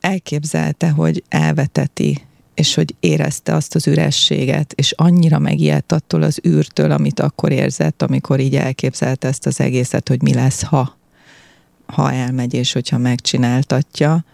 elképzelte, 0.00 0.90
hogy 0.90 1.22
elveteti, 1.28 2.22
és 2.54 2.74
hogy 2.74 2.94
érezte 3.00 3.54
azt 3.54 3.74
az 3.74 3.86
ürességet, 3.86 4.72
és 4.72 4.92
annyira 4.96 5.38
megijedt 5.38 5.92
attól 5.92 6.22
az 6.22 6.40
űrtől, 6.46 6.90
amit 6.90 7.20
akkor 7.20 7.52
érzett, 7.52 8.02
amikor 8.02 8.40
így 8.40 8.56
elképzelte 8.56 9.28
ezt 9.28 9.46
az 9.46 9.60
egészet, 9.60 10.08
hogy 10.08 10.22
mi 10.22 10.34
lesz, 10.34 10.62
ha, 10.62 10.96
ha 11.86 12.12
elmegy, 12.12 12.54
és 12.54 12.72
hogyha 12.72 12.98
megcsináltatja, 12.98 14.24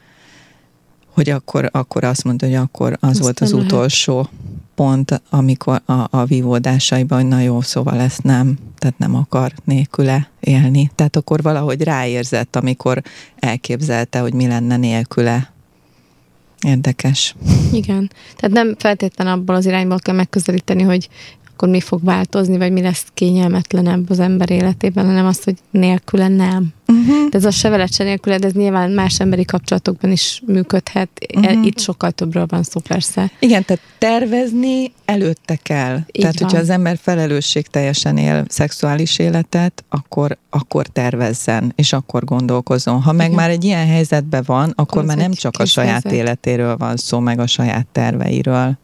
hogy 1.15 1.31
akkor, 1.31 1.69
akkor 1.73 2.05
azt 2.05 2.25
mondta, 2.25 2.47
hogy 2.47 2.55
akkor 2.55 2.93
az 2.93 3.09
Aztán 3.09 3.23
volt 3.23 3.41
az 3.41 3.53
lehet. 3.53 3.67
utolsó 3.67 4.29
pont, 4.75 5.23
amikor 5.31 5.83
a, 5.85 6.07
a 6.11 6.25
vívódásaiban, 6.25 7.21
hogy 7.21 7.29
na 7.29 7.41
jó, 7.41 7.61
szóval 7.61 8.01
ezt 8.01 8.23
nem, 8.23 8.59
tehát 8.79 8.99
nem 8.99 9.15
akar 9.15 9.53
nélküle 9.65 10.31
élni. 10.41 10.91
Tehát 10.95 11.17
akkor 11.17 11.43
valahogy 11.43 11.83
ráérzett, 11.83 12.57
amikor 12.57 13.03
elképzelte, 13.39 14.19
hogy 14.19 14.35
mi 14.35 14.47
lenne 14.47 14.77
nélküle, 14.77 15.54
Érdekes. 16.65 17.35
Igen. 17.73 18.11
Tehát 18.37 18.57
nem 18.57 18.75
feltétlenül 18.79 19.33
abból 19.33 19.55
az 19.55 19.67
irányból 19.67 19.99
kell 19.99 20.15
megközelíteni, 20.15 20.83
hogy 20.83 21.09
akkor 21.55 21.69
mi 21.69 21.81
fog 21.81 22.05
változni, 22.05 22.59
vagy 22.59 22.73
mi 22.73 22.81
lesz 22.81 23.07
kényelmetlenebb 23.15 24.11
az 24.11 24.21
ember 24.21 24.51
életében, 24.51 25.07
hanem 25.07 25.27
azt, 25.27 25.45
hogy 25.45 25.55
nélküle 25.71 26.29
nem. 26.29 26.73
Uh-huh. 26.87 27.29
De 27.31 27.39
ez 27.39 27.45
a 27.45 27.51
se 27.51 27.69
veled, 27.69 27.93
se 27.93 28.19
ez 28.25 28.53
nyilván 28.53 28.91
más 28.91 29.21
emberi 29.21 29.45
kapcsolatokban 29.45 30.11
is 30.11 30.43
működhet. 30.47 31.09
Uh-huh. 31.37 31.67
Itt 31.67 31.79
sokkal 31.79 32.11
többről 32.11 32.47
van 32.49 32.63
szó 32.63 32.81
persze. 32.81 33.31
Igen, 33.39 33.65
tehát 33.65 33.83
tervezni 33.99 34.93
előtte 35.05 35.57
kell. 35.63 35.95
Így 35.97 36.21
tehát, 36.21 36.41
van. 36.41 36.49
hogyha 36.49 36.63
az 36.63 36.71
ember 36.71 36.99
felelősség 37.01 37.67
teljesen 37.67 38.17
él 38.17 38.45
szexuális 38.49 39.19
életet, 39.19 39.85
akkor, 39.89 40.39
akkor 40.51 40.87
tervezzen, 40.87 41.73
és 41.77 41.93
akkor 41.93 42.25
gondolkozon. 42.25 43.03
Ha 43.03 43.13
meg 43.13 43.27
Igen. 43.27 43.39
már 43.39 43.51
egy 43.51 43.65
ilyen 43.65 43.87
helyzetben 43.87 44.43
van, 44.47 44.73
akkor 44.77 45.01
Az 45.01 45.07
már 45.07 45.17
nem 45.17 45.33
csak 45.33 45.55
a 45.59 45.65
saját 45.65 46.03
helyzet. 46.03 46.13
életéről 46.13 46.77
van 46.77 46.97
szó, 46.97 47.19
meg 47.19 47.39
a 47.39 47.47
saját 47.47 47.87
terveiről. 47.93 48.79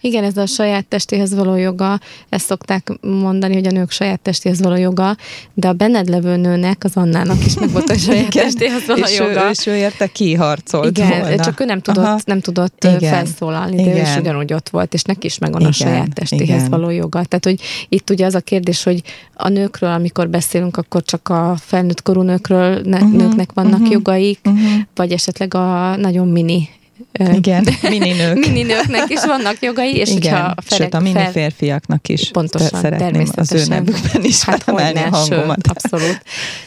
Igen, 0.00 0.24
ez 0.24 0.36
a 0.36 0.46
saját 0.46 0.86
testéhez 0.86 1.34
való 1.34 1.56
joga, 1.56 2.00
ezt 2.28 2.46
szokták 2.46 2.92
mondani, 3.00 3.54
hogy 3.54 3.66
a 3.66 3.70
nők 3.70 3.90
saját 3.90 4.20
testéhez 4.20 4.60
való 4.60 4.76
joga, 4.76 5.16
de 5.54 5.68
a 5.68 5.72
benned 5.72 6.08
levő 6.08 6.36
nőnek, 6.36 6.84
az 6.84 6.96
Annának 6.96 7.44
is 7.46 7.54
meg 7.54 7.70
volt 7.70 7.90
a 7.90 7.98
saját 8.06 8.34
Igen, 8.34 8.44
testéhez 8.44 8.86
való 8.86 9.02
és 9.02 9.18
joga. 9.18 9.46
Ő, 9.46 9.50
és 9.50 9.66
ő 9.66 9.76
érte 9.76 10.06
kiharcolt 10.06 10.98
Igen, 10.98 11.20
volna. 11.20 11.44
csak 11.44 11.60
ő 11.60 11.64
nem 11.64 11.80
tudott, 11.80 12.24
nem 12.24 12.40
tudott 12.40 12.84
Igen. 12.84 12.98
felszólalni, 12.98 13.76
de 13.76 13.82
Igen. 13.82 13.96
ő 13.96 14.00
is 14.00 14.16
ugyanúgy 14.16 14.52
ott 14.52 14.68
volt, 14.68 14.94
és 14.94 15.02
neki 15.02 15.26
is 15.26 15.38
megvan 15.38 15.60
Igen. 15.60 15.72
a 15.72 15.74
saját 15.74 16.14
testéhez 16.14 16.58
Igen. 16.58 16.70
való 16.70 16.90
joga. 16.90 17.24
Tehát, 17.24 17.44
hogy 17.44 17.60
itt 17.88 18.10
ugye 18.10 18.26
az 18.26 18.34
a 18.34 18.40
kérdés, 18.40 18.82
hogy 18.82 19.02
a 19.34 19.48
nőkről, 19.48 19.90
amikor 19.90 20.28
beszélünk, 20.28 20.76
akkor 20.76 21.02
csak 21.02 21.28
a 21.28 21.54
felnőtt 21.60 22.02
korú 22.02 22.22
nőkről, 22.22 22.80
ne, 22.84 22.96
uh-huh, 22.96 23.12
nőknek 23.12 23.50
vannak 23.54 23.72
uh-huh, 23.72 23.90
jogaik, 23.90 24.40
uh-huh. 24.44 24.60
vagy 24.94 25.12
esetleg 25.12 25.54
a 25.54 25.96
nagyon 25.96 26.28
mini 26.28 26.68
igen, 27.12 27.66
mininők. 27.90 28.46
mininőknek 28.46 29.10
is 29.10 29.24
vannak 29.24 29.56
jogai, 29.60 29.96
és 29.96 30.10
Igen, 30.10 30.32
hogyha 30.32 30.52
a 30.56 30.62
felek, 30.62 30.82
sőt 30.82 30.94
a 30.94 31.00
mini 31.00 31.28
férfiaknak 31.32 32.08
is 32.08 32.30
pontosan, 32.30 32.80
szeretném 32.80 33.26
az 33.34 33.52
ő 33.52 33.64
nevükben 33.68 34.24
is 34.24 34.42
hát 34.42 34.62
emelni 34.66 34.98
a 34.98 35.16
hangomat. 35.16 35.56
Sőt, 35.56 35.76
abszolút. 35.76 36.22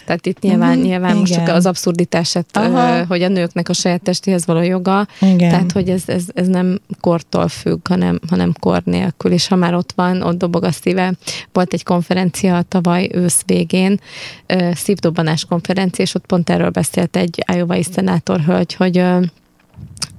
Tehát 0.06 0.26
itt 0.26 0.40
nyilván, 0.40 0.78
mm, 0.78 0.82
nyilván 0.82 1.16
most 1.16 1.34
csak 1.34 1.48
az 1.48 1.66
abszurditását, 1.66 2.46
Aha. 2.54 3.06
hogy 3.06 3.22
a 3.22 3.28
nőknek 3.28 3.70
a 3.70 3.74
saját 3.74 4.02
testéhez 4.02 4.46
való 4.46 4.62
joga, 4.62 5.08
Igen. 5.20 5.38
tehát 5.38 5.72
hogy 5.72 5.90
ez, 5.90 6.04
ez, 6.06 6.24
ez 6.34 6.48
nem 6.48 6.82
kortól 7.00 7.48
függ, 7.48 7.88
hanem, 7.88 8.20
hanem 8.30 8.54
kor 8.60 8.82
nélkül, 8.86 9.32
és 9.32 9.48
ha 9.48 9.56
már 9.56 9.74
ott 9.74 9.92
van, 9.96 10.22
ott 10.22 10.38
dobog 10.38 10.64
a 10.64 10.72
szíve. 10.72 11.14
Volt 11.54 11.74
egy 11.74 11.84
konferencia 11.84 12.62
tavaly 12.68 13.10
ősz 13.14 13.42
végén, 13.46 14.00
szívdobbanás 14.74 15.46
konferencia, 15.46 16.04
és 16.04 16.16
ott 16.16 16.26
pont 16.26 16.50
erről 16.50 16.70
beszélt 16.70 17.16
egy 17.16 17.44
Iowa-i 17.54 17.84
szenátorhölgy, 17.84 18.74
hogy 18.74 19.04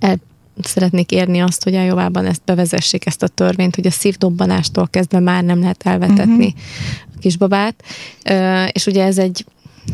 el 0.02 0.20
szeretnék 0.62 1.10
érni 1.10 1.40
azt, 1.40 1.62
hogy 1.64 1.74
a 1.74 1.82
Jovában 1.82 2.26
ezt 2.26 2.42
bevezessék, 2.44 3.06
ezt 3.06 3.22
a 3.22 3.28
törvényt, 3.28 3.74
hogy 3.74 3.86
a 3.86 3.90
szívdobbanástól 3.90 4.88
kezdve 4.88 5.18
már 5.18 5.44
nem 5.44 5.60
lehet 5.60 5.82
elvetetni 5.86 6.46
uh-huh. 6.46 6.60
a 7.14 7.18
kisbabát. 7.20 7.84
És 8.72 8.86
ugye 8.86 9.04
ez 9.04 9.18
egy 9.18 9.44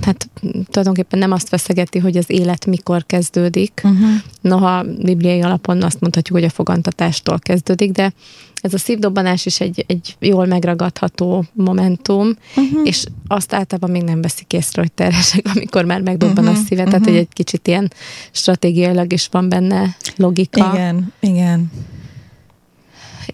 hát 0.02 0.28
tulajdonképpen 0.70 1.18
nem 1.18 1.32
azt 1.32 1.48
veszegeti, 1.48 1.98
hogy 1.98 2.16
az 2.16 2.30
élet 2.30 2.66
mikor 2.66 3.06
kezdődik. 3.06 3.80
Uh-huh. 3.84 4.08
Noha 4.40 4.84
bibliai 5.02 5.40
alapon 5.40 5.82
azt 5.82 6.00
mondhatjuk, 6.00 6.38
hogy 6.38 6.46
a 6.46 6.50
fogantatástól 6.50 7.38
kezdődik, 7.38 7.92
de 7.92 8.12
ez 8.60 8.74
a 8.74 8.78
szívdobbanás 8.78 9.46
is 9.46 9.60
egy, 9.60 9.84
egy 9.86 10.16
jól 10.20 10.46
megragadható 10.46 11.44
momentum, 11.52 12.36
uh-huh. 12.56 12.80
és 12.84 13.04
azt 13.26 13.52
általában 13.52 13.90
még 13.90 14.02
nem 14.02 14.20
veszik 14.20 14.52
észre, 14.52 14.80
hogy 14.80 14.92
terhesek, 14.92 15.46
amikor 15.54 15.84
már 15.84 16.00
megdobban 16.00 16.44
uh-huh. 16.44 16.60
a 16.60 16.64
szíve, 16.66 16.82
uh-huh. 16.82 16.90
tehát 16.90 17.08
hogy 17.08 17.16
egy 17.16 17.32
kicsit 17.32 17.68
ilyen 17.68 17.92
stratégiailag 18.30 19.12
is 19.12 19.28
van 19.30 19.48
benne 19.48 19.96
logika. 20.16 20.70
Igen, 20.74 21.12
igen. 21.20 21.72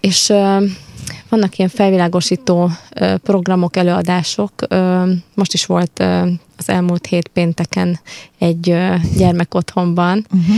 És 0.00 0.28
uh, 0.28 0.62
vannak 1.28 1.58
ilyen 1.58 1.70
felvilágosító 1.70 2.70
programok, 3.23 3.76
előadások. 3.76 4.52
Most 5.34 5.52
is 5.52 5.66
volt 5.66 6.04
az 6.56 6.68
elmúlt 6.68 7.06
hét 7.06 7.28
pénteken 7.28 8.00
egy 8.38 8.70
uh, 8.70 9.16
gyermek 9.16 9.54
otthonban. 9.54 10.26
Uh-huh. 10.30 10.56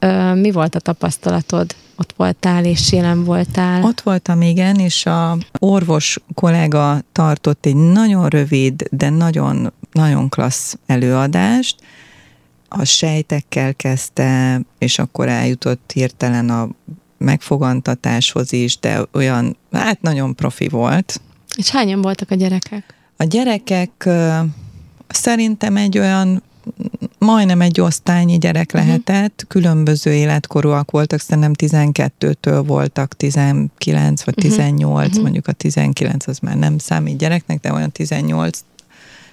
Uh, 0.00 0.40
mi 0.40 0.50
volt 0.50 0.74
a 0.74 0.80
tapasztalatod? 0.80 1.74
ott 2.00 2.14
voltál, 2.16 2.64
és 2.64 2.92
jelen 2.92 3.24
voltál. 3.24 3.84
Ott 3.84 4.00
voltam, 4.00 4.42
igen, 4.42 4.76
és 4.76 5.06
a 5.06 5.38
orvos 5.58 6.18
kollega 6.34 7.00
tartott 7.12 7.66
egy 7.66 7.74
nagyon 7.76 8.28
rövid, 8.28 8.82
de 8.90 9.08
nagyon, 9.08 9.72
nagyon 9.92 10.28
klassz 10.28 10.78
előadást, 10.86 11.76
a 12.68 12.84
sejtekkel 12.84 13.74
kezdte, 13.74 14.60
és 14.78 14.98
akkor 14.98 15.28
eljutott 15.28 15.90
hirtelen 15.94 16.50
a 16.50 16.68
megfogantatáshoz 17.18 18.52
is, 18.52 18.78
de 18.78 19.00
olyan, 19.12 19.56
hát 19.72 20.02
nagyon 20.02 20.34
profi 20.34 20.68
volt. 20.68 21.20
És 21.56 21.70
hányan 21.70 22.00
voltak 22.00 22.30
a 22.30 22.34
gyerekek? 22.34 22.94
A 23.16 23.24
gyerekek 23.24 24.08
szerintem 25.08 25.76
egy 25.76 25.98
olyan 25.98 26.42
majdnem 27.18 27.60
egy 27.60 27.80
osztálynyi 27.80 28.38
gyerek 28.38 28.70
uh-huh. 28.74 28.86
lehetett, 28.86 29.44
különböző 29.48 30.12
életkorúak 30.12 30.90
voltak, 30.90 31.20
szerintem 31.20 31.52
12-től 31.56 32.62
voltak 32.66 33.16
19 33.16 34.24
vagy 34.24 34.34
18, 34.34 34.94
uh-huh. 34.94 35.14
Mhm. 35.14 35.22
mondjuk 35.22 35.46
a 35.48 35.52
19 35.52 36.26
az 36.26 36.38
már 36.38 36.56
nem 36.56 36.78
számít 36.78 37.18
gyereknek, 37.18 37.60
de 37.60 37.72
olyan 37.72 37.92
18 37.92 38.64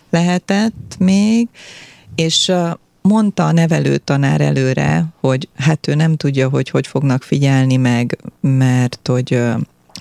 lehetett 0.10 0.96
még, 1.00 1.48
és 2.16 2.52
mondta 3.02 3.46
a 3.46 3.52
nevelőtanár 3.52 4.42
előre, 4.42 5.06
hogy 5.20 5.48
hát 5.58 5.88
ő 5.88 5.96
nem 5.96 6.16
tudja, 6.16 6.50
hogy 6.50 6.70
hogy 6.70 6.88
fognak 6.88 7.24
figyelni 7.24 7.76
meg, 7.76 8.18
mert 8.42 9.00
hogy, 9.08 9.42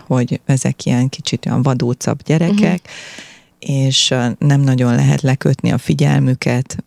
hogy 0.06 0.40
ezek 0.44 0.84
ilyen 0.84 1.08
kicsit 1.08 1.46
olyan 1.46 1.62
vadócabb 1.62 2.22
gyerekek, 2.22 2.80
uh-huh. 2.84 3.32
És 3.66 4.14
nem 4.38 4.60
nagyon 4.60 4.94
lehet 4.94 5.20
lekötni 5.20 5.72
a 5.72 5.78
figyelmüket, 5.78 6.84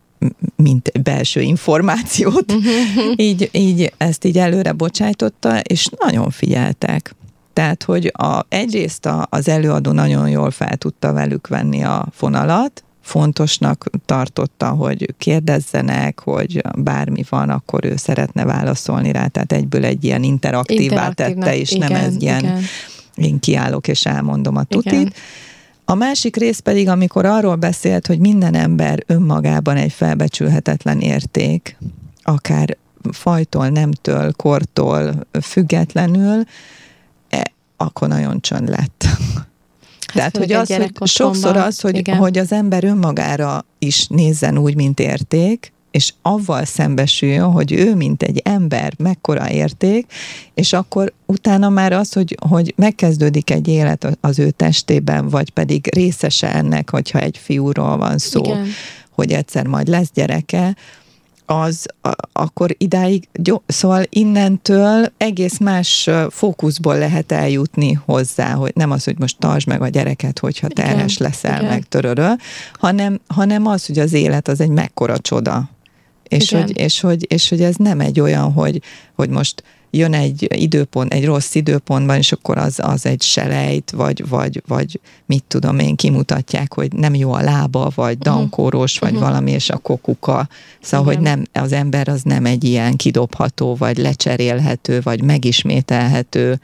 mint 0.56 1.02
belső 1.04 1.42
információt. 1.42 2.54
Így, 3.16 3.50
így 3.52 3.94
ezt 3.98 4.26
így 4.26 4.38
előre 4.38 4.72
bocsájtotta, 4.72 5.60
és 5.60 5.90
nagyon 6.00 6.30
figyeltek. 6.30 7.16
Tehát, 7.54 7.84
hogy 7.84 8.12
a, 8.14 8.46
egyrészt 8.50 9.06
a, 9.06 9.28
az 9.30 9.48
előadó 9.48 9.92
nagyon 9.92 10.30
jól 10.30 10.52
fel 10.52 10.78
tudta 10.78 11.14
velük 11.14 11.48
venni 11.48 11.84
a 11.84 12.08
fonalat, 12.12 12.84
fontosnak 13.02 13.86
tartotta, 14.06 14.70
hogy 14.70 15.14
kérdezzenek, 15.18 16.20
hogy 16.20 16.62
bármi 16.78 17.24
van, 17.30 17.50
akkor 17.50 17.86
ő 17.86 17.96
szeretne 17.96 18.46
válaszolni 18.46 19.12
rá, 19.12 19.28
tehát 19.28 19.52
egyből 19.52 19.86
egy 19.86 20.04
ilyen 20.04 20.24
interaktívá 20.24 21.10
tette, 21.10 21.58
és 21.58 21.72
igen, 21.72 21.92
nem 21.92 22.04
ez 22.04 22.16
ilyen, 22.22 22.40
igen. 22.40 22.62
én 23.16 23.40
kiállok 23.40 23.88
és 23.88 24.06
elmondom 24.06 24.56
a 24.56 24.64
tutit. 24.64 24.92
Igen. 24.92 25.14
A 25.90 25.96
másik 25.96 26.36
rész 26.36 26.60
pedig, 26.60 26.88
amikor 26.88 27.26
arról 27.26 27.56
beszélt, 27.56 28.08
hogy 28.08 28.20
minden 28.20 28.54
ember 28.54 29.04
önmagában 29.06 29.78
egy 29.78 29.92
felbecsülhetetlen 29.92 31.00
érték, 31.00 31.78
akár 32.22 32.78
fajtól, 33.12 33.68
nemtől, 33.68 34.32
kortól 34.32 35.28
függetlenül, 35.42 36.44
e, 37.30 37.52
akkor 37.78 38.08
nagyon 38.08 38.42
csönd 38.42 38.70
lett. 38.70 39.06
Tehát, 40.14 40.38
hogy 40.38 40.52
az, 40.52 40.74
hogy 40.76 41.08
sokszor 41.08 41.58
az, 41.58 41.80
hogy, 41.80 42.10
hogy 42.18 42.38
az 42.38 42.52
ember 42.52 42.84
önmagára 42.84 43.66
is 43.80 44.08
nézzen 44.08 44.58
úgy, 44.58 44.76
mint 44.76 45.00
érték, 45.00 45.74
és 45.98 46.14
avval 46.22 46.66
szembesüljön, 46.66 47.52
hogy 47.52 47.72
ő, 47.72 47.96
mint 47.96 48.24
egy 48.24 48.42
ember, 48.44 48.94
mekkora 48.98 49.50
érték, 49.50 50.12
és 50.54 50.74
akkor 50.74 51.14
utána 51.26 51.70
már 51.70 51.94
az, 51.94 52.14
hogy, 52.14 52.38
hogy 52.50 52.74
megkezdődik 52.76 53.50
egy 53.50 53.68
élet 53.68 54.18
az 54.22 54.40
ő 54.40 54.52
testében, 54.52 55.30
vagy 55.30 55.50
pedig 55.50 55.90
részese 55.94 56.54
ennek, 56.54 56.90
hogyha 56.90 57.20
egy 57.20 57.38
fiúról 57.38 57.98
van 57.98 58.18
szó, 58.18 58.44
Igen. 58.44 58.68
hogy 59.12 59.32
egyszer 59.32 59.68
majd 59.68 59.88
lesz 59.88 60.10
gyereke, 60.14 60.76
az 61.50 61.86
a, 62.02 62.10
akkor 62.34 62.76
idáig, 62.78 63.28
szóval 63.68 64.04
innentől 64.10 65.12
egész 65.18 65.58
más 65.58 66.10
fókuszból 66.30 66.98
lehet 66.98 67.32
eljutni 67.32 67.94
hozzá, 68.06 68.54
hogy 68.54 68.72
nem 68.76 68.92
az, 68.92 69.04
hogy 69.04 69.20
most 69.20 69.40
tartsd 69.40 69.68
meg 69.68 69.82
a 69.82 69.88
gyereket, 69.88 70.40
hogyha 70.40 70.68
terhes 70.68 71.18
leszel, 71.18 71.58
igen. 71.58 71.70
meg 71.70 71.84
töröröl, 71.84 72.36
hanem, 72.74 73.20
hanem 73.28 73.66
az, 73.66 73.86
hogy 73.86 74.00
az 74.00 74.14
élet 74.14 74.48
az 74.48 74.60
egy 74.60 74.70
mekkora 74.70 75.18
csoda. 75.18 75.70
És 76.28 76.52
hogy, 76.52 76.78
és, 76.78 77.00
hogy, 77.00 77.26
és 77.30 77.50
hogy 77.50 77.62
ez 77.62 77.76
nem 77.76 78.00
egy 78.00 78.20
olyan, 78.20 78.52
hogy, 78.52 78.82
hogy 79.16 79.30
most 79.30 79.64
jön 79.92 80.14
egy 80.14 80.48
időpont, 80.56 81.14
egy 81.14 81.26
rossz 81.26 81.56
időpontban, 81.56 82.18
és 82.18 82.32
akkor 82.32 82.58
az, 82.58 82.80
az 82.82 83.06
egy 83.06 83.22
selejt, 83.22 83.92
vagy, 83.92 84.28
vagy, 84.30 84.64
vagy 84.68 85.00
mit 85.26 85.44
tudom 85.48 85.80
én, 85.80 85.96
kimutatják, 85.96 86.74
hogy 86.74 86.94
nem 86.94 87.16
jó 87.16 87.32
a 87.32 87.42
lába, 87.42 87.92
vagy 87.96 88.18
mhm. 88.18 88.24
dankóros, 88.24 89.00
vagy 89.00 89.12
uh-huh. 89.12 89.28
valami, 89.28 89.52
és 89.52 89.70
a 89.70 89.78
kokuka. 89.78 90.48
Szóval, 90.82 91.12
Igen. 91.12 91.16
hogy 91.16 91.38
nem, 91.54 91.64
az 91.64 91.72
ember 91.72 92.08
az 92.08 92.22
nem 92.22 92.46
egy 92.46 92.64
ilyen 92.64 92.96
kidobható, 92.96 93.76
vagy 93.76 93.98
lecserélhető, 93.98 95.02
vagy 95.04 95.22
megismételhető 95.22 96.60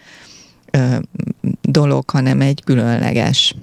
ö, 0.71 0.95
dolog, 1.62 2.10
hanem 2.10 2.41
egy 2.41 2.63
különleges. 2.63 3.56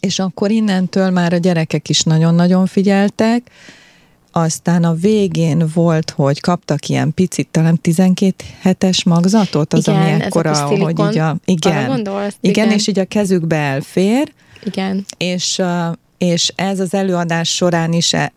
És 0.00 0.18
akkor 0.18 0.50
innentől 0.50 1.10
már 1.10 1.32
a 1.32 1.36
gyerekek 1.36 1.88
is 1.88 2.02
nagyon-nagyon 2.02 2.66
figyeltek, 2.66 3.50
aztán 4.32 4.84
a 4.84 4.92
végén 4.92 5.70
volt, 5.74 6.10
hogy 6.10 6.40
kaptak 6.40 6.88
ilyen 6.88 7.14
picit, 7.14 7.48
talán 7.50 7.80
12 7.80 8.44
hetes 8.60 9.04
magzatot, 9.04 9.72
az, 9.72 9.88
igen, 9.88 10.02
ami 10.02 10.22
ekkora, 10.22 10.66
hogy 10.66 10.98
így 10.98 11.18
a, 11.18 11.36
igen, 11.44 11.86
gondolsz, 11.86 12.36
igen, 12.40 12.64
igen, 12.64 12.78
és 12.78 12.86
így 12.86 12.98
a 12.98 13.04
kezükbe 13.04 13.56
elfér. 13.56 14.32
Igen. 14.64 15.04
És 15.16 15.62
és 16.18 16.52
ez 16.56 16.80
az 16.80 16.94
előadás 16.94 17.54
során 17.54 17.92
is 17.92 18.12
e, 18.12 18.32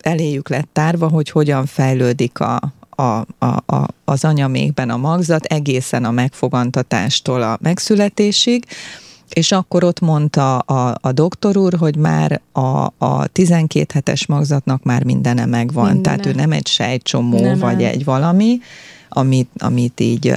eléjük 0.00 0.48
lett 0.48 0.68
tárva, 0.72 1.08
hogy 1.08 1.30
hogyan 1.30 1.66
fejlődik 1.66 2.40
a, 2.40 2.60
a, 2.90 3.02
a, 3.38 3.46
a, 3.66 3.86
az 4.04 4.24
anyamékben 4.24 4.90
a 4.90 4.96
magzat, 4.96 5.44
egészen 5.44 6.04
a 6.04 6.10
megfogantatástól 6.10 7.42
a 7.42 7.58
megszületésig, 7.62 8.64
és 9.32 9.52
akkor 9.52 9.84
ott 9.84 10.00
mondta 10.00 10.58
a, 10.58 10.98
a 11.00 11.12
doktor 11.12 11.56
úr, 11.56 11.74
hogy 11.74 11.96
már 11.96 12.40
a, 12.52 12.92
a 12.98 13.26
12 13.26 13.90
hetes 13.94 14.26
magzatnak 14.26 14.82
már 14.82 15.04
mindene 15.04 15.46
megvan. 15.46 15.92
Mindene. 15.92 16.16
Tehát 16.16 16.26
ő 16.26 16.38
nem 16.38 16.52
egy 16.52 16.66
sejtcsomó, 16.66 17.40
nem, 17.40 17.58
vagy 17.58 17.76
nem. 17.76 17.86
egy 17.86 18.04
valami, 18.04 18.58
amit, 19.08 19.50
amit 19.58 20.00
így 20.00 20.34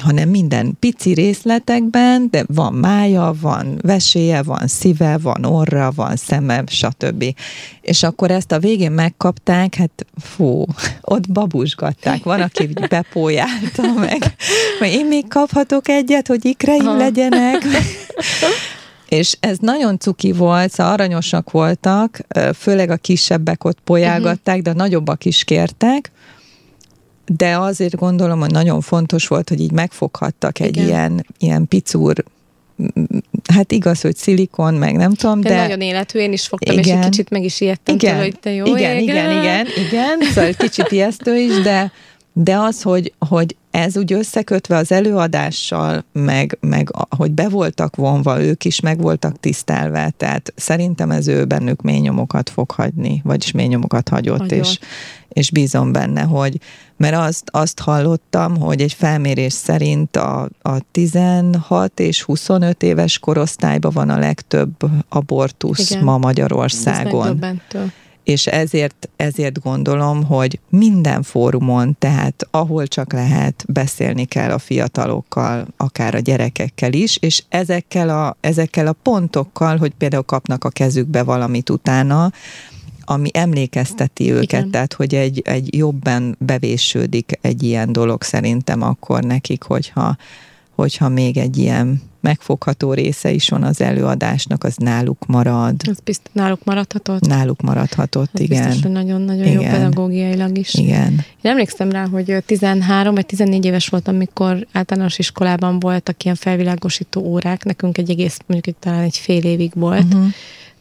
hanem 0.00 0.28
minden 0.28 0.76
pici 0.78 1.12
részletekben, 1.12 2.28
de 2.30 2.44
van 2.46 2.72
mája, 2.72 3.34
van 3.40 3.78
veséje, 3.82 4.42
van 4.42 4.66
szíve, 4.66 5.18
van 5.18 5.44
orra, 5.44 5.92
van 5.94 6.16
szeme, 6.16 6.62
stb. 6.66 7.24
És 7.80 8.02
akkor 8.02 8.30
ezt 8.30 8.52
a 8.52 8.58
végén 8.58 8.92
megkapták, 8.92 9.74
hát 9.74 10.06
fú, 10.22 10.64
ott 11.00 11.32
babusgatták, 11.32 12.24
van, 12.24 12.40
aki 12.40 12.68
bepójálta 12.88 13.92
meg, 14.08 14.34
hogy 14.78 14.88
én 14.88 15.06
még 15.06 15.28
kaphatok 15.28 15.88
egyet, 15.88 16.26
hogy 16.26 16.44
ikreim 16.44 16.84
ha. 16.84 16.96
legyenek. 16.96 17.62
És 19.08 19.36
ez 19.40 19.58
nagyon 19.58 19.98
cuki 19.98 20.32
volt, 20.32 20.70
szóval 20.72 20.92
aranyosak 20.92 21.50
voltak, 21.50 22.18
főleg 22.54 22.90
a 22.90 22.96
kisebbek 22.96 23.64
ott 23.64 23.78
polyálgatták, 23.84 24.56
uh-huh. 24.56 24.62
de 24.62 24.70
a 24.70 24.82
nagyobbak 24.82 25.24
is 25.24 25.44
kértek, 25.44 26.10
de 27.36 27.56
azért 27.56 27.96
gondolom, 27.96 28.40
hogy 28.40 28.50
nagyon 28.50 28.80
fontos 28.80 29.26
volt, 29.26 29.48
hogy 29.48 29.60
így 29.60 29.72
megfoghattak 29.72 30.60
egy 30.60 30.76
Igen. 30.76 30.86
ilyen, 30.86 31.26
ilyen 31.38 31.68
picúr 31.68 32.24
hát 33.52 33.72
igaz, 33.72 34.00
hogy 34.00 34.16
szilikon, 34.16 34.74
meg 34.74 34.96
nem 34.96 35.14
tudom, 35.14 35.40
de... 35.40 35.48
de 35.48 35.56
nagyon 35.56 35.80
életű, 35.80 36.18
én 36.18 36.32
is 36.32 36.46
fogtam, 36.46 36.78
igen, 36.78 36.98
és 36.98 37.04
egy 37.04 37.10
kicsit 37.10 37.30
meg 37.30 37.44
is 37.44 37.60
ijedtem 37.60 37.94
igen, 37.94 38.12
tőle, 38.12 38.24
hogy 38.24 38.38
te 38.40 38.50
jó 38.50 38.64
igen, 38.64 38.96
ég. 38.96 39.02
igen, 39.02 39.30
igen, 39.30 39.66
igen, 39.88 40.18
szóval 40.34 40.52
kicsit 40.58 40.90
ijesztő 40.90 41.36
is, 41.36 41.60
de, 41.60 41.92
de 42.32 42.56
az, 42.56 42.82
hogy, 42.82 43.12
hogy 43.28 43.56
ez 43.70 43.96
úgy 43.96 44.12
összekötve 44.12 44.76
az 44.76 44.92
előadással, 44.92 46.04
meg, 46.12 46.58
meg 46.60 46.90
hogy 47.16 47.30
be 47.30 47.48
voltak 47.48 47.96
vonva, 47.96 48.42
ők 48.42 48.64
is 48.64 48.80
meg 48.80 49.00
voltak 49.00 49.40
tisztelve, 49.40 50.12
tehát 50.16 50.52
szerintem 50.56 51.10
ez 51.10 51.28
ő 51.28 51.44
bennük 51.44 51.82
mély 51.82 51.98
nyomokat 51.98 52.50
fog 52.50 52.70
hagyni, 52.70 53.20
vagyis 53.24 53.50
mély 53.50 53.66
nyomokat 53.66 54.08
hagyott, 54.08 54.38
hagyott. 54.38 54.66
És, 54.66 54.78
és 55.28 55.50
bízom 55.50 55.92
benne, 55.92 56.22
hogy, 56.22 56.60
mert 56.96 57.16
azt, 57.16 57.48
azt 57.52 57.80
hallottam, 57.80 58.56
hogy 58.56 58.80
egy 58.80 58.92
felmérés 58.92 59.52
szerint 59.52 60.16
a, 60.16 60.48
a 60.62 60.76
16 60.90 62.00
és 62.00 62.22
25 62.22 62.82
éves 62.82 63.18
korosztályban 63.18 63.92
van 63.94 64.08
a 64.10 64.18
legtöbb 64.18 64.70
abortusz 65.08 65.90
Igen. 65.90 66.04
ma 66.04 66.18
Magyarországon. 66.18 67.44
Ez 67.44 67.80
és 68.30 68.46
ezért, 68.46 69.08
ezért 69.16 69.62
gondolom, 69.62 70.24
hogy 70.24 70.58
minden 70.68 71.22
fórumon, 71.22 71.96
tehát 71.98 72.46
ahol 72.50 72.86
csak 72.86 73.12
lehet, 73.12 73.64
beszélni 73.68 74.24
kell 74.24 74.50
a 74.50 74.58
fiatalokkal, 74.58 75.66
akár 75.76 76.14
a 76.14 76.18
gyerekekkel 76.18 76.92
is, 76.92 77.16
és 77.16 77.42
ezekkel 77.48 78.08
a, 78.08 78.36
ezekkel 78.40 78.86
a 78.86 78.96
pontokkal, 79.02 79.76
hogy 79.76 79.92
például 79.98 80.22
kapnak 80.22 80.64
a 80.64 80.68
kezükbe 80.68 81.22
valamit 81.22 81.70
utána, 81.70 82.32
ami 83.04 83.28
emlékezteti 83.32 84.32
őket, 84.32 84.60
Igen. 84.60 84.70
tehát 84.70 84.92
hogy 84.92 85.14
egy, 85.14 85.42
egy 85.44 85.76
jobban 85.76 86.36
bevésődik 86.38 87.38
egy 87.40 87.62
ilyen 87.62 87.92
dolog 87.92 88.22
szerintem 88.22 88.82
akkor 88.82 89.22
nekik, 89.22 89.62
hogyha 89.62 90.16
hogyha 90.74 91.08
még 91.08 91.36
egy 91.36 91.58
ilyen 91.58 92.02
megfogható 92.20 92.92
része 92.92 93.30
is 93.30 93.48
van 93.48 93.62
az 93.62 93.80
előadásnak, 93.80 94.64
az 94.64 94.76
náluk 94.76 95.26
marad. 95.26 95.74
Az 95.90 96.00
biztos, 96.04 96.32
náluk 96.32 96.64
maradhatott? 96.64 97.26
Náluk 97.26 97.60
maradhatott, 97.60 98.30
Ez 98.32 98.40
igen. 98.40 98.64
biztos, 98.64 98.82
hogy 98.82 98.92
nagyon-nagyon 98.92 99.46
jó 99.46 99.60
Igen. 99.60 99.72
pedagógiailag 99.72 100.58
is. 100.58 100.74
Igen. 100.74 101.12
Én 101.12 101.50
emlékszem 101.50 101.90
rá, 101.90 102.06
hogy 102.06 102.42
13 102.46 103.14
vagy 103.14 103.26
14 103.26 103.64
éves 103.64 103.88
voltam, 103.88 104.14
amikor 104.14 104.66
általános 104.72 105.18
iskolában 105.18 105.78
voltak 105.78 106.24
ilyen 106.24 106.36
felvilágosító 106.36 107.22
órák, 107.22 107.64
nekünk 107.64 107.98
egy 107.98 108.10
egész, 108.10 108.38
mondjuk 108.46 108.74
egy, 108.76 108.80
talán 108.80 109.02
egy 109.02 109.16
fél 109.16 109.44
évig 109.44 109.72
volt, 109.74 109.98
Uh-huh. 110.14 110.26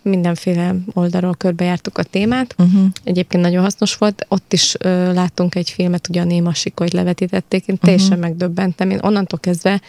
mindenféle 0.01 0.75
oldalról 0.93 1.35
körbejártuk 1.37 1.97
a 1.97 2.03
témát. 2.03 2.55
Uh-huh. 2.57 2.85
Egyébként 3.03 3.43
nagyon 3.43 3.63
hasznos 3.63 3.95
volt. 3.95 4.25
Ott 4.27 4.53
is 4.53 4.75
ö, 4.79 5.13
láttunk 5.13 5.55
egy 5.55 5.69
filmet, 5.69 6.09
ugye 6.09 6.21
a 6.21 6.23
Néma 6.23 6.53
Sikolyt 6.53 6.93
levetítették. 6.93 7.67
Én 7.67 7.77
teljesen 7.77 8.07
uh-huh. 8.07 8.23
megdöbbentem. 8.23 8.89
Én 8.89 8.99
onnantól 9.01 9.39
kezdve 9.39 9.81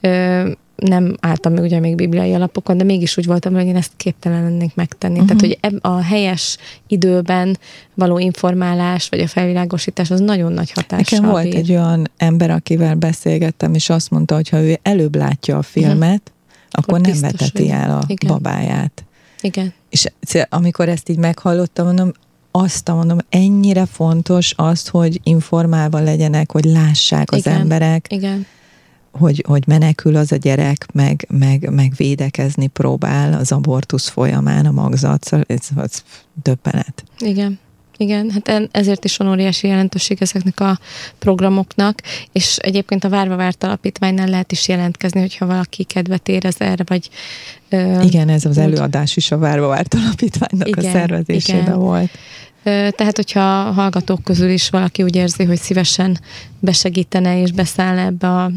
ö, 0.00 0.50
nem 0.82 1.16
álltam 1.20 1.52
meg 1.52 1.62
ugye 1.62 1.80
még 1.80 1.94
bibliai 1.94 2.34
alapokon, 2.34 2.76
de 2.76 2.84
mégis 2.84 3.16
úgy 3.16 3.26
voltam, 3.26 3.54
hogy 3.54 3.66
én 3.66 3.76
ezt 3.76 3.92
képtelen 3.96 4.42
lennék 4.42 4.74
megtenni. 4.74 5.12
Uh-huh. 5.20 5.26
Tehát, 5.26 5.42
hogy 5.42 5.58
eb- 5.60 5.84
a 5.84 6.02
helyes 6.02 6.56
időben 6.86 7.58
való 7.94 8.18
informálás, 8.18 9.08
vagy 9.08 9.20
a 9.20 9.26
felvilágosítás, 9.26 10.10
az 10.10 10.20
nagyon 10.20 10.52
nagy 10.52 10.70
hatással 10.72 11.18
Nekem 11.18 11.30
volt 11.30 11.44
bír. 11.44 11.54
egy 11.56 11.70
olyan 11.70 12.10
ember, 12.16 12.50
akivel 12.50 12.94
beszélgettem, 12.94 13.74
és 13.74 13.90
azt 13.90 14.10
mondta, 14.10 14.34
hogy 14.34 14.48
ha 14.48 14.60
ő 14.60 14.78
előbb 14.82 15.16
látja 15.16 15.58
a 15.58 15.62
filmet, 15.62 16.32
akkor 16.70 17.00
nem 17.00 17.10
biztos, 17.10 17.30
veteti 17.30 17.62
hogy- 17.68 17.70
el 17.80 17.90
a 17.90 18.02
igen. 18.06 18.32
babáját. 18.32 19.04
Igen. 19.40 19.72
És 19.90 20.06
amikor 20.48 20.88
ezt 20.88 21.08
így 21.08 21.18
meghallottam, 21.18 21.86
mondom, 21.86 22.12
azt 22.50 22.88
mondom, 22.90 23.18
ennyire 23.28 23.86
fontos 23.86 24.52
az, 24.56 24.88
hogy 24.88 25.20
informálva 25.22 25.98
legyenek, 26.00 26.52
hogy 26.52 26.64
lássák 26.64 27.30
az 27.32 27.38
Igen. 27.38 27.58
emberek, 27.60 28.06
Igen. 28.10 28.46
Hogy, 29.12 29.44
hogy 29.48 29.62
menekül 29.66 30.16
az 30.16 30.32
a 30.32 30.36
gyerek, 30.36 30.86
meg, 30.92 31.26
meg, 31.30 31.70
meg 31.70 31.92
védekezni 31.96 32.66
próbál 32.66 33.32
az 33.32 33.52
abortusz 33.52 34.08
folyamán 34.08 34.66
a 34.66 34.70
magzatszal, 34.70 35.44
ez, 35.46 35.68
ez 35.76 36.02
döbbenet. 36.42 37.04
Igen. 37.18 37.58
Igen, 38.00 38.30
hát 38.30 38.68
ezért 38.72 39.04
is 39.04 39.16
van 39.16 39.28
óriási 39.28 39.66
jelentőség 39.66 40.22
ezeknek 40.22 40.60
a 40.60 40.78
programoknak, 41.18 42.02
és 42.32 42.56
egyébként 42.56 43.04
a 43.04 43.08
Várva 43.08 43.36
Várt 43.36 43.64
Alapítványnál 43.64 44.28
lehet 44.28 44.52
is 44.52 44.68
jelentkezni, 44.68 45.20
hogyha 45.20 45.46
valaki 45.46 45.84
kedvet 45.84 46.28
érez 46.28 46.60
erre, 46.60 46.84
vagy... 46.86 47.08
Ö, 47.68 48.00
Igen, 48.00 48.28
ez 48.28 48.44
az 48.44 48.56
úgy- 48.56 48.62
előadás 48.62 49.16
is 49.16 49.30
a 49.30 49.38
Várva 49.38 49.66
Várt 49.66 49.94
Alapítványnak 49.94 50.68
Igen, 50.68 50.84
a 50.84 50.90
szervezésében 50.90 51.62
igen. 51.62 51.78
volt. 51.78 52.10
Ö, 52.62 52.88
Tehát, 52.90 53.16
hogyha 53.16 53.60
a 53.60 53.72
hallgatók 53.72 54.22
közül 54.22 54.50
is 54.50 54.70
valaki 54.70 55.02
úgy 55.02 55.16
érzi, 55.16 55.44
hogy 55.44 55.58
szívesen 55.58 56.18
besegítene 56.60 57.40
és 57.40 57.52
beszállna 57.52 58.00
ebbe 58.00 58.28
a, 58.28 58.50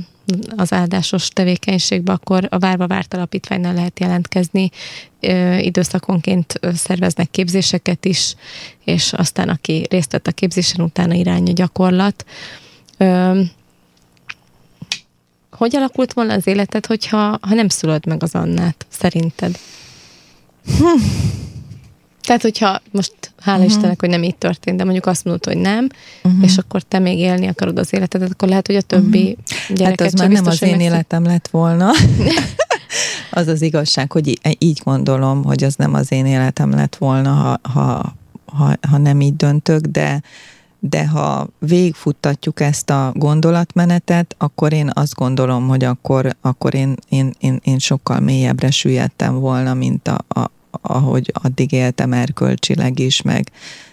az 0.55 0.73
áldásos 0.73 1.27
tevékenységbe, 1.27 2.11
akkor 2.11 2.47
a 2.49 2.57
Várva 2.57 2.87
Várt 2.87 3.13
Alapítványnál 3.13 3.73
lehet 3.73 3.99
jelentkezni. 3.99 4.69
Időszakonként 5.57 6.59
szerveznek 6.73 7.31
képzéseket 7.31 8.05
is, 8.05 8.35
és 8.83 9.13
aztán 9.13 9.49
aki 9.49 9.85
részt 9.89 10.11
vett 10.11 10.27
a 10.27 10.31
képzésen, 10.31 10.81
utána 10.81 11.13
irány 11.13 11.49
a 11.49 11.53
gyakorlat. 11.53 12.25
Hogy 15.51 15.75
alakult 15.75 16.13
volna 16.13 16.33
az 16.33 16.47
életed, 16.47 16.85
hogyha 16.85 17.37
ha 17.41 17.53
nem 17.53 17.67
szülöd 17.67 18.05
meg 18.05 18.23
az 18.23 18.35
Annát, 18.35 18.85
szerinted? 18.89 19.59
Tehát, 22.31 22.45
hogyha 22.45 22.81
most 22.91 23.13
hála 23.39 23.57
uh-huh. 23.57 23.73
Istennek, 23.75 23.99
hogy 23.99 24.09
nem 24.09 24.23
így 24.23 24.35
történt, 24.35 24.77
de 24.77 24.83
mondjuk 24.83 25.05
azt 25.05 25.23
mondod, 25.23 25.45
hogy 25.45 25.57
nem, 25.57 25.87
uh-huh. 26.23 26.43
és 26.43 26.57
akkor 26.57 26.81
te 26.81 26.99
még 26.99 27.19
élni 27.19 27.47
akarod 27.47 27.79
az 27.79 27.93
életedet, 27.93 28.31
akkor 28.31 28.47
lehet, 28.47 28.67
hogy 28.67 28.75
a 28.75 28.81
többi 28.81 29.37
uh-huh. 29.39 29.77
gyereket 29.77 29.99
Hát 29.99 30.07
az 30.07 30.13
már 30.13 30.29
nem 30.29 30.29
biztos, 30.29 30.53
az 30.53 30.59
hogy 30.59 30.67
én 30.67 30.73
megszok- 30.73 30.93
életem 30.93 31.23
lett 31.23 31.47
volna. 31.47 31.89
az 33.41 33.47
az 33.47 33.61
igazság, 33.61 34.11
hogy 34.11 34.39
így 34.57 34.81
gondolom, 34.83 35.43
hogy 35.43 35.63
az 35.63 35.75
nem 35.75 35.93
az 35.93 36.11
én 36.11 36.25
életem 36.25 36.71
lett 36.71 36.95
volna, 36.95 37.31
ha, 37.31 37.59
ha, 37.69 38.15
ha, 38.45 38.77
ha 38.89 38.97
nem 38.97 39.21
így 39.21 39.35
döntök, 39.35 39.85
de, 39.85 40.21
de 40.79 41.07
ha 41.07 41.47
végigfuttatjuk 41.59 42.59
ezt 42.59 42.89
a 42.89 43.11
gondolatmenetet, 43.15 44.35
akkor 44.37 44.73
én 44.73 44.89
azt 44.93 45.15
gondolom, 45.15 45.67
hogy 45.67 45.83
akkor, 45.83 46.35
akkor 46.41 46.73
én, 46.73 46.95
én, 47.09 47.33
én, 47.39 47.59
én 47.63 47.79
sokkal 47.79 48.19
mélyebbre 48.19 48.71
süllyedtem 48.71 49.39
volna, 49.39 49.73
mint 49.73 50.07
a, 50.07 50.39
a, 50.39 50.51
ahogy 50.81 51.31
addig 51.33 51.71
éltem 51.71 52.13
erkölcsileg 52.13 52.99
is, 52.99 53.21
meg 53.21 53.51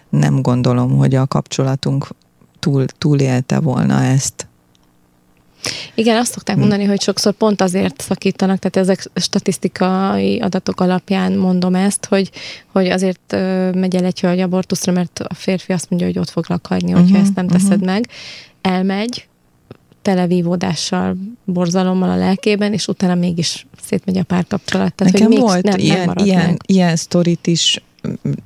nem 0.09 0.43
gondolom, 0.43 0.97
hogy 0.97 1.15
a 1.15 1.27
kapcsolatunk 1.27 2.07
túl, 2.59 2.85
túlélte 2.99 3.61
volna 3.61 4.03
ezt. 4.03 4.47
Igen, 5.95 6.17
azt 6.17 6.33
szokták 6.33 6.55
Hm. 6.55 6.61
mondani, 6.61 6.85
hogy 6.85 7.01
sokszor 7.01 7.33
pont 7.33 7.61
azért 7.61 8.01
szakítanak, 8.01 8.59
tehát 8.59 8.89
ezek 8.89 9.11
statisztikai 9.15 10.41
adatok 10.41 10.81
alapján 10.81 11.33
mondom 11.33 11.75
ezt, 11.75 12.07
hogy, 12.07 12.31
hogy 12.73 12.87
azért 12.87 13.33
megy 13.75 13.97
el 13.97 14.05
egy 14.05 14.21
hölgy 14.21 14.41
abortuszra, 14.41 14.93
mert 14.93 15.19
a 15.19 15.35
férfi 15.35 15.73
azt 15.73 15.91
mondja, 15.91 16.09
hogy 16.09 16.19
ott 16.19 16.31
foglak 16.31 16.67
hagyni, 16.67 16.91
hogyha 16.91 17.17
Mhm, 17.17 17.25
ezt 17.25 17.35
nem 17.35 17.47
teszed 17.47 17.77
mhm. 17.77 17.85
meg. 17.85 18.09
Elmegy, 18.61 19.29
televívódással, 20.09 21.17
borzalommal 21.45 22.11
a 22.11 22.17
lelkében, 22.17 22.73
és 22.73 22.89
utána 22.89 23.15
mégis 23.15 23.67
szétmegy 23.83 24.19
a 24.19 24.23
párkapcsolat. 24.23 24.95
Tehát, 24.95 25.13
Nekem 25.13 25.31
hogy 25.31 25.41
volt 25.41 25.63
nem, 25.63 25.77
nem 25.77 25.85
ilyen, 25.85 26.07
marad 26.07 26.27
ilyen, 26.27 26.47
meg. 26.47 26.57
ilyen 26.67 26.97
sztorit 26.97 27.47
is, 27.47 27.83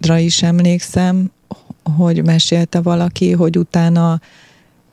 rá 0.01 0.19
is 0.19 0.43
emlékszem, 0.43 1.31
hogy 1.97 2.25
mesélte 2.25 2.81
valaki, 2.81 3.33
hogy 3.33 3.59
utána, 3.59 4.21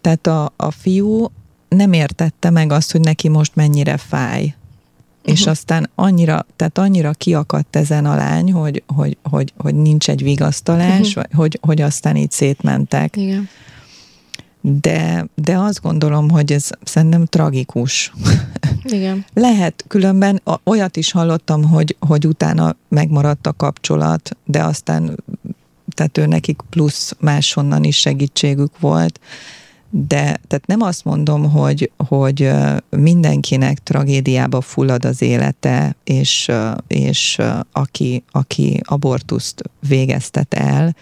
tehát 0.02 0.28
a, 0.28 0.54
a 0.56 0.72
fiú 0.72 1.32
nem 1.70 1.94
értette 1.94 2.50
meg 2.50 2.72
azt, 2.72 2.92
hogy 2.92 3.02
neki 3.02 3.28
most 3.28 3.56
mennyire 3.56 3.98
fáj. 3.98 4.42
Uh-huh. 4.42 5.34
És 5.34 5.42
Mhm. 5.42 5.50
aztán 5.50 5.90
annyira, 5.96 6.46
tehát 6.56 6.78
annyira 6.78 7.12
kiakadt 7.12 7.76
ezen 7.76 8.06
a 8.06 8.16
lány, 8.16 8.52
hogy, 8.52 8.84
hogy, 8.88 9.18
hogy, 9.24 9.54
hogy 9.58 9.76
nincs 9.76 10.10
egy 10.10 10.24
vigasztalás, 10.24 11.16
uh-huh. 11.16 11.34
hogy, 11.34 11.60
hogy 11.62 11.82
aztán 11.82 12.16
így 12.16 12.32
szétmentek. 12.32 13.16
Igen. 13.18 13.50
De, 14.62 15.28
de 15.36 15.58
azt 15.58 15.82
gondolom, 15.82 16.30
hogy 16.30 16.52
ez 16.52 16.70
szerintem 16.84 17.26
tragikus. 17.26 18.14
Igen. 18.84 19.26
Lehet, 19.34 19.86
különben 19.88 20.42
olyat 20.64 20.98
is 20.98 21.12
hallottam, 21.12 21.64
hogy, 21.64 21.96
hogy 22.00 22.28
utána 22.28 22.76
megmaradt 22.88 23.48
a 23.48 23.54
kapcsolat, 23.54 24.38
de 24.46 24.64
aztán 24.64 25.24
tehát 25.96 26.18
ő 26.18 26.26
nekik 26.26 26.62
plusz 26.70 27.16
máshonnan 27.20 27.84
is 27.84 27.98
segítségük 27.98 28.80
volt. 28.80 29.20
De 29.90 30.22
tehát 30.22 30.66
nem 30.66 30.82
azt 30.82 31.06
mondom, 31.06 31.52
hogy, 31.52 31.92
hogy 32.08 32.52
mindenkinek 32.90 33.80
tragédiába 33.84 34.62
fullad 34.62 35.06
az 35.06 35.22
élete, 35.22 35.96
és, 36.04 36.52
és 36.88 37.42
aki, 37.72 38.24
aki 38.32 38.82
abortuszt 38.86 39.64
végeztet 39.88 40.54
el, 40.54 40.96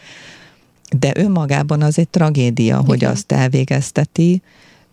de 1.00 1.12
önmagában 1.16 1.82
az 1.82 1.98
egy 1.98 2.10
tragédia, 2.10 2.78
hogy 2.86 2.96
Igen. 2.96 3.12
azt 3.12 3.32
elvégezteti, 3.32 4.42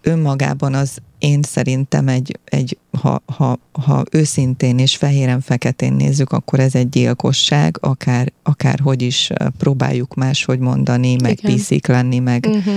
önmagában 0.03 0.75
az 0.75 0.99
én 1.19 1.43
szerintem 1.43 2.09
egy, 2.09 2.39
egy 2.45 2.79
ha, 3.01 3.23
ha, 3.27 3.59
ha 3.73 4.05
őszintén 4.11 4.79
és 4.79 4.97
fehéren-feketén 4.97 5.93
nézzük, 5.93 6.33
akkor 6.33 6.61
ez 6.61 6.75
egy 6.75 6.89
gyilkosság, 6.89 7.77
akár, 7.81 8.33
akár 8.43 8.79
hogy 8.83 9.03
is 9.03 9.31
próbáljuk 9.59 10.15
máshogy 10.15 10.59
mondani, 10.59 11.17
meg 11.23 11.39
Igen. 11.39 11.55
piszik 11.55 11.87
lenni, 11.87 12.19
meg 12.19 12.47
Uh-huh. 12.47 12.75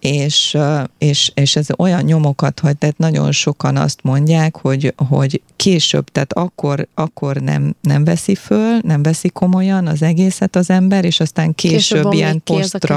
És, 0.00 0.56
és, 0.98 1.30
és 1.34 1.56
ez 1.56 1.66
olyan 1.76 2.02
nyomokat 2.02 2.60
hagy, 2.60 2.76
tehát 2.76 2.98
nagyon 2.98 3.32
sokan 3.32 3.76
azt 3.76 4.02
mondják, 4.02 4.56
hogy, 4.56 4.94
hogy 5.08 5.42
később, 5.56 6.04
tehát 6.04 6.32
akkor, 6.32 6.86
akkor 6.94 7.36
nem, 7.36 7.74
nem 7.80 8.04
veszi 8.04 8.34
föl, 8.34 8.78
nem 8.82 9.02
veszi 9.02 9.28
komolyan 9.28 9.86
az 9.86 10.02
egészet 10.02 10.56
az 10.56 10.70
ember, 10.70 11.04
és 11.04 11.20
aztán 11.20 11.54
később, 11.54 11.78
Később 11.78 12.12
ilyen 12.12 12.42
keserű, 12.44 12.94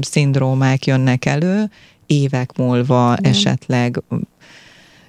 szindrómák 0.00 0.86
jönnek 0.86 1.24
elő, 1.24 1.70
évek 2.06 2.56
múlva 2.56 3.16
Igen. 3.18 3.32
esetleg 3.32 4.02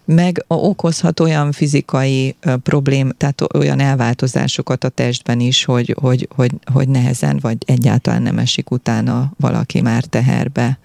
meg 0.07 0.43
okozhat 0.47 1.19
olyan 1.19 1.51
fizikai 1.51 2.35
problém, 2.63 3.11
tehát 3.17 3.41
olyan 3.53 3.79
elváltozásokat 3.79 4.83
a 4.83 4.89
testben 4.89 5.39
is, 5.39 5.63
hogy, 5.63 5.95
hogy, 6.01 6.27
hogy, 6.35 6.51
hogy 6.73 6.89
nehezen, 6.89 7.39
vagy 7.41 7.57
egyáltalán 7.65 8.21
nem 8.21 8.37
esik 8.37 8.71
utána 8.71 9.31
valaki 9.37 9.81
már 9.81 10.03
teherbe. 10.03 10.79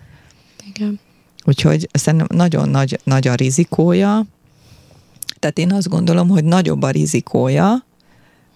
Igen. 0.75 1.01
Úgyhogy 1.45 1.89
szerintem 1.93 2.37
nagyon 2.37 2.69
nagy, 2.69 2.99
nagy 3.05 3.29
a 3.29 3.35
rizikója. 3.35 4.27
Tehát 5.39 5.59
én 5.59 5.73
azt 5.73 5.89
gondolom, 5.89 6.29
hogy 6.29 6.45
nagyobb 6.45 6.83
a 6.83 6.91
rizikója, 6.91 7.85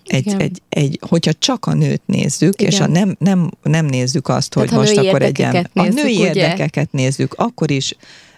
egy, 0.07 0.26
Igen. 0.26 0.40
egy, 0.40 0.62
egy, 0.68 0.98
hogyha 1.09 1.33
csak 1.33 1.66
a 1.66 1.74
nőt 1.74 2.02
nézzük, 2.07 2.61
Igen. 2.61 2.72
és 2.72 2.81
a 2.81 2.87
nem, 2.87 3.16
nem, 3.18 3.50
nem 3.62 3.87
nézzük 3.87 4.29
azt, 4.29 4.55
hogy 4.55 4.68
Tehát, 4.68 4.87
ha 4.87 4.94
most 4.94 5.09
akkor 5.09 5.22
egy 5.22 5.38
érdekeket 5.38 5.70
a 5.74 5.83
női 5.83 6.16
ugye? 6.16 6.26
érdekeket 6.26 6.92
nézzük, 6.92 7.35
akkor 7.35 7.70
is 7.70 7.94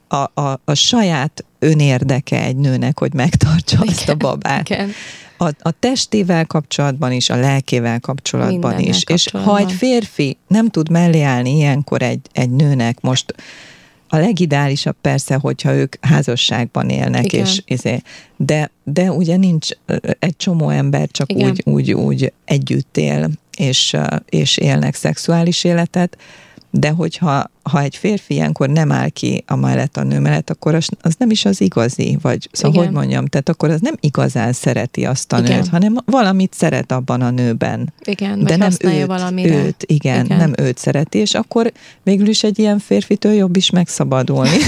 a, 0.08 0.40
a, 0.40 0.60
a 0.64 0.74
saját 0.74 1.44
önérdeke 1.58 2.42
egy 2.42 2.56
nőnek, 2.56 2.98
hogy 2.98 3.14
megtartsa 3.14 3.80
azt 3.86 4.00
a 4.00 4.02
Igen. 4.02 4.18
babát. 4.18 4.68
Igen. 4.68 4.90
A, 5.38 5.48
a 5.60 5.70
testével 5.70 6.46
kapcsolatban 6.46 7.12
is, 7.12 7.30
a 7.30 7.36
lelkével 7.36 8.00
kapcsolatban 8.00 8.70
Mindennel 8.70 8.94
is. 8.94 9.02
És 9.06 9.28
ha 9.30 9.38
kapcsolatban. 9.38 9.68
egy 9.68 9.72
férfi 9.72 10.36
nem 10.46 10.68
tud 10.68 10.90
mellé 10.90 11.22
állni 11.22 11.56
ilyenkor 11.56 12.02
egy, 12.02 12.20
egy 12.32 12.50
nőnek, 12.50 13.00
most 13.00 13.34
a 14.08 14.16
legideálisabb 14.16 14.96
persze, 15.00 15.34
hogyha 15.34 15.74
ők 15.74 15.94
házasságban 16.00 16.88
élnek, 16.88 17.24
Igen. 17.24 17.44
és 17.44 17.62
izé, 17.64 18.02
de, 18.36 18.70
de 18.84 19.12
ugye 19.12 19.36
nincs 19.36 19.68
egy 20.18 20.36
csomó 20.36 20.68
ember 20.68 21.08
csak 21.10 21.32
úgy, 21.32 21.62
úgy, 21.64 21.92
úgy 21.92 22.32
együtt 22.44 22.96
él, 22.96 23.30
és, 23.56 23.96
és 24.28 24.56
élnek 24.56 24.94
szexuális 24.94 25.64
életet, 25.64 26.18
de 26.70 26.90
hogyha 26.90 27.50
ha 27.62 27.80
egy 27.80 27.96
férfi 27.96 28.34
ilyenkor 28.34 28.68
nem 28.68 28.92
áll 28.92 29.08
ki 29.08 29.44
a 29.46 29.56
mellett 29.56 29.96
a 29.96 30.02
nő 30.02 30.18
mellett, 30.18 30.50
akkor 30.50 30.74
az, 30.74 30.88
az 31.00 31.14
nem 31.18 31.30
is 31.30 31.44
az 31.44 31.60
igazi, 31.60 32.18
vagy 32.22 32.48
szóval 32.52 32.76
Igen. 32.76 32.86
hogy 32.86 32.94
mondjam, 32.94 33.26
tehát 33.26 33.48
akkor 33.48 33.70
az 33.70 33.80
nem 33.80 33.94
igazán 34.00 34.52
szereti 34.52 35.04
azt 35.04 35.32
a 35.32 35.38
igen. 35.38 35.56
nőt, 35.56 35.68
hanem 35.68 35.96
valamit 36.04 36.54
szeret 36.54 36.92
abban 36.92 37.20
a 37.20 37.30
nőben. 37.30 37.92
Igen, 38.04 38.44
de 38.44 38.56
nem 38.56 38.72
őt, 38.78 39.06
valamire. 39.06 39.54
őt 39.54 39.84
igen, 39.86 40.24
igen, 40.24 40.38
nem 40.38 40.52
őt 40.56 40.78
szereti, 40.78 41.18
és 41.18 41.34
akkor 41.34 41.72
végül 42.02 42.28
is 42.28 42.42
egy 42.42 42.58
ilyen 42.58 42.78
férfitől 42.78 43.32
jobb 43.32 43.56
is 43.56 43.70
megszabadulni. 43.70 44.56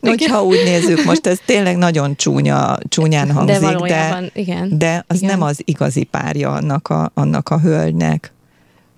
Hogyha 0.00 0.44
úgy 0.44 0.60
nézzük, 0.64 1.04
most 1.04 1.26
ez 1.26 1.38
tényleg 1.46 1.76
nagyon 1.76 2.16
csúnya, 2.16 2.78
csúnyán 2.88 3.30
hangzik, 3.30 3.60
de, 3.60 3.76
de, 3.86 4.30
igen. 4.32 4.78
de 4.78 5.04
az 5.06 5.16
igen. 5.16 5.30
nem 5.30 5.42
az 5.42 5.60
igazi 5.64 6.04
párja 6.04 6.52
annak 6.52 6.88
a, 6.88 7.10
annak 7.14 7.48
a 7.48 7.60
hölgynek. 7.60 8.32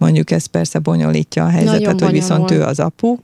Mondjuk 0.02 0.30
ez 0.30 0.46
persze 0.46 0.78
bonyolítja 0.78 1.44
a 1.44 1.48
helyzetet, 1.48 2.00
hogy 2.00 2.12
viszont 2.12 2.50
ő 2.50 2.62
az 2.62 2.80
apu. 2.80 3.16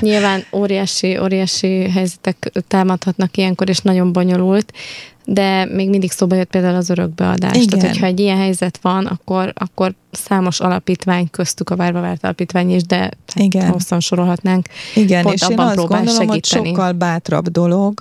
Nyilván 0.00 0.44
óriási, 0.52 1.18
óriási 1.18 1.90
helyzetek 1.90 2.52
támadhatnak 2.68 3.36
ilyenkor, 3.36 3.68
és 3.68 3.78
nagyon 3.78 4.12
bonyolult, 4.12 4.72
de 5.24 5.64
még 5.64 5.88
mindig 5.88 6.10
szóba 6.10 6.34
jött 6.34 6.50
például 6.50 6.74
az 6.76 6.90
örökbeadás. 6.90 7.56
Igen. 7.56 7.68
Tehát, 7.68 7.86
hogyha 7.86 8.06
egy 8.06 8.20
ilyen 8.20 8.36
helyzet 8.36 8.78
van, 8.82 9.06
akkor, 9.06 9.52
akkor 9.54 9.94
számos 10.10 10.60
alapítvány, 10.60 11.30
köztük 11.30 11.70
a 11.70 11.76
Várva 11.76 12.00
Várt 12.00 12.24
Alapítvány 12.24 12.74
is, 12.74 12.82
de 12.82 12.98
hát 12.98 13.14
Igen. 13.34 13.70
hosszan 13.70 14.00
sorolhatnánk. 14.00 14.66
Igen, 14.94 15.22
Pont 15.22 15.34
és 15.34 15.48
én 15.48 15.58
azt 15.58 15.76
gondolom, 15.76 16.06
segíteni. 16.06 16.26
hogy 16.26 16.44
sokkal 16.44 16.92
bátrabb 16.92 17.48
dolog, 17.48 18.00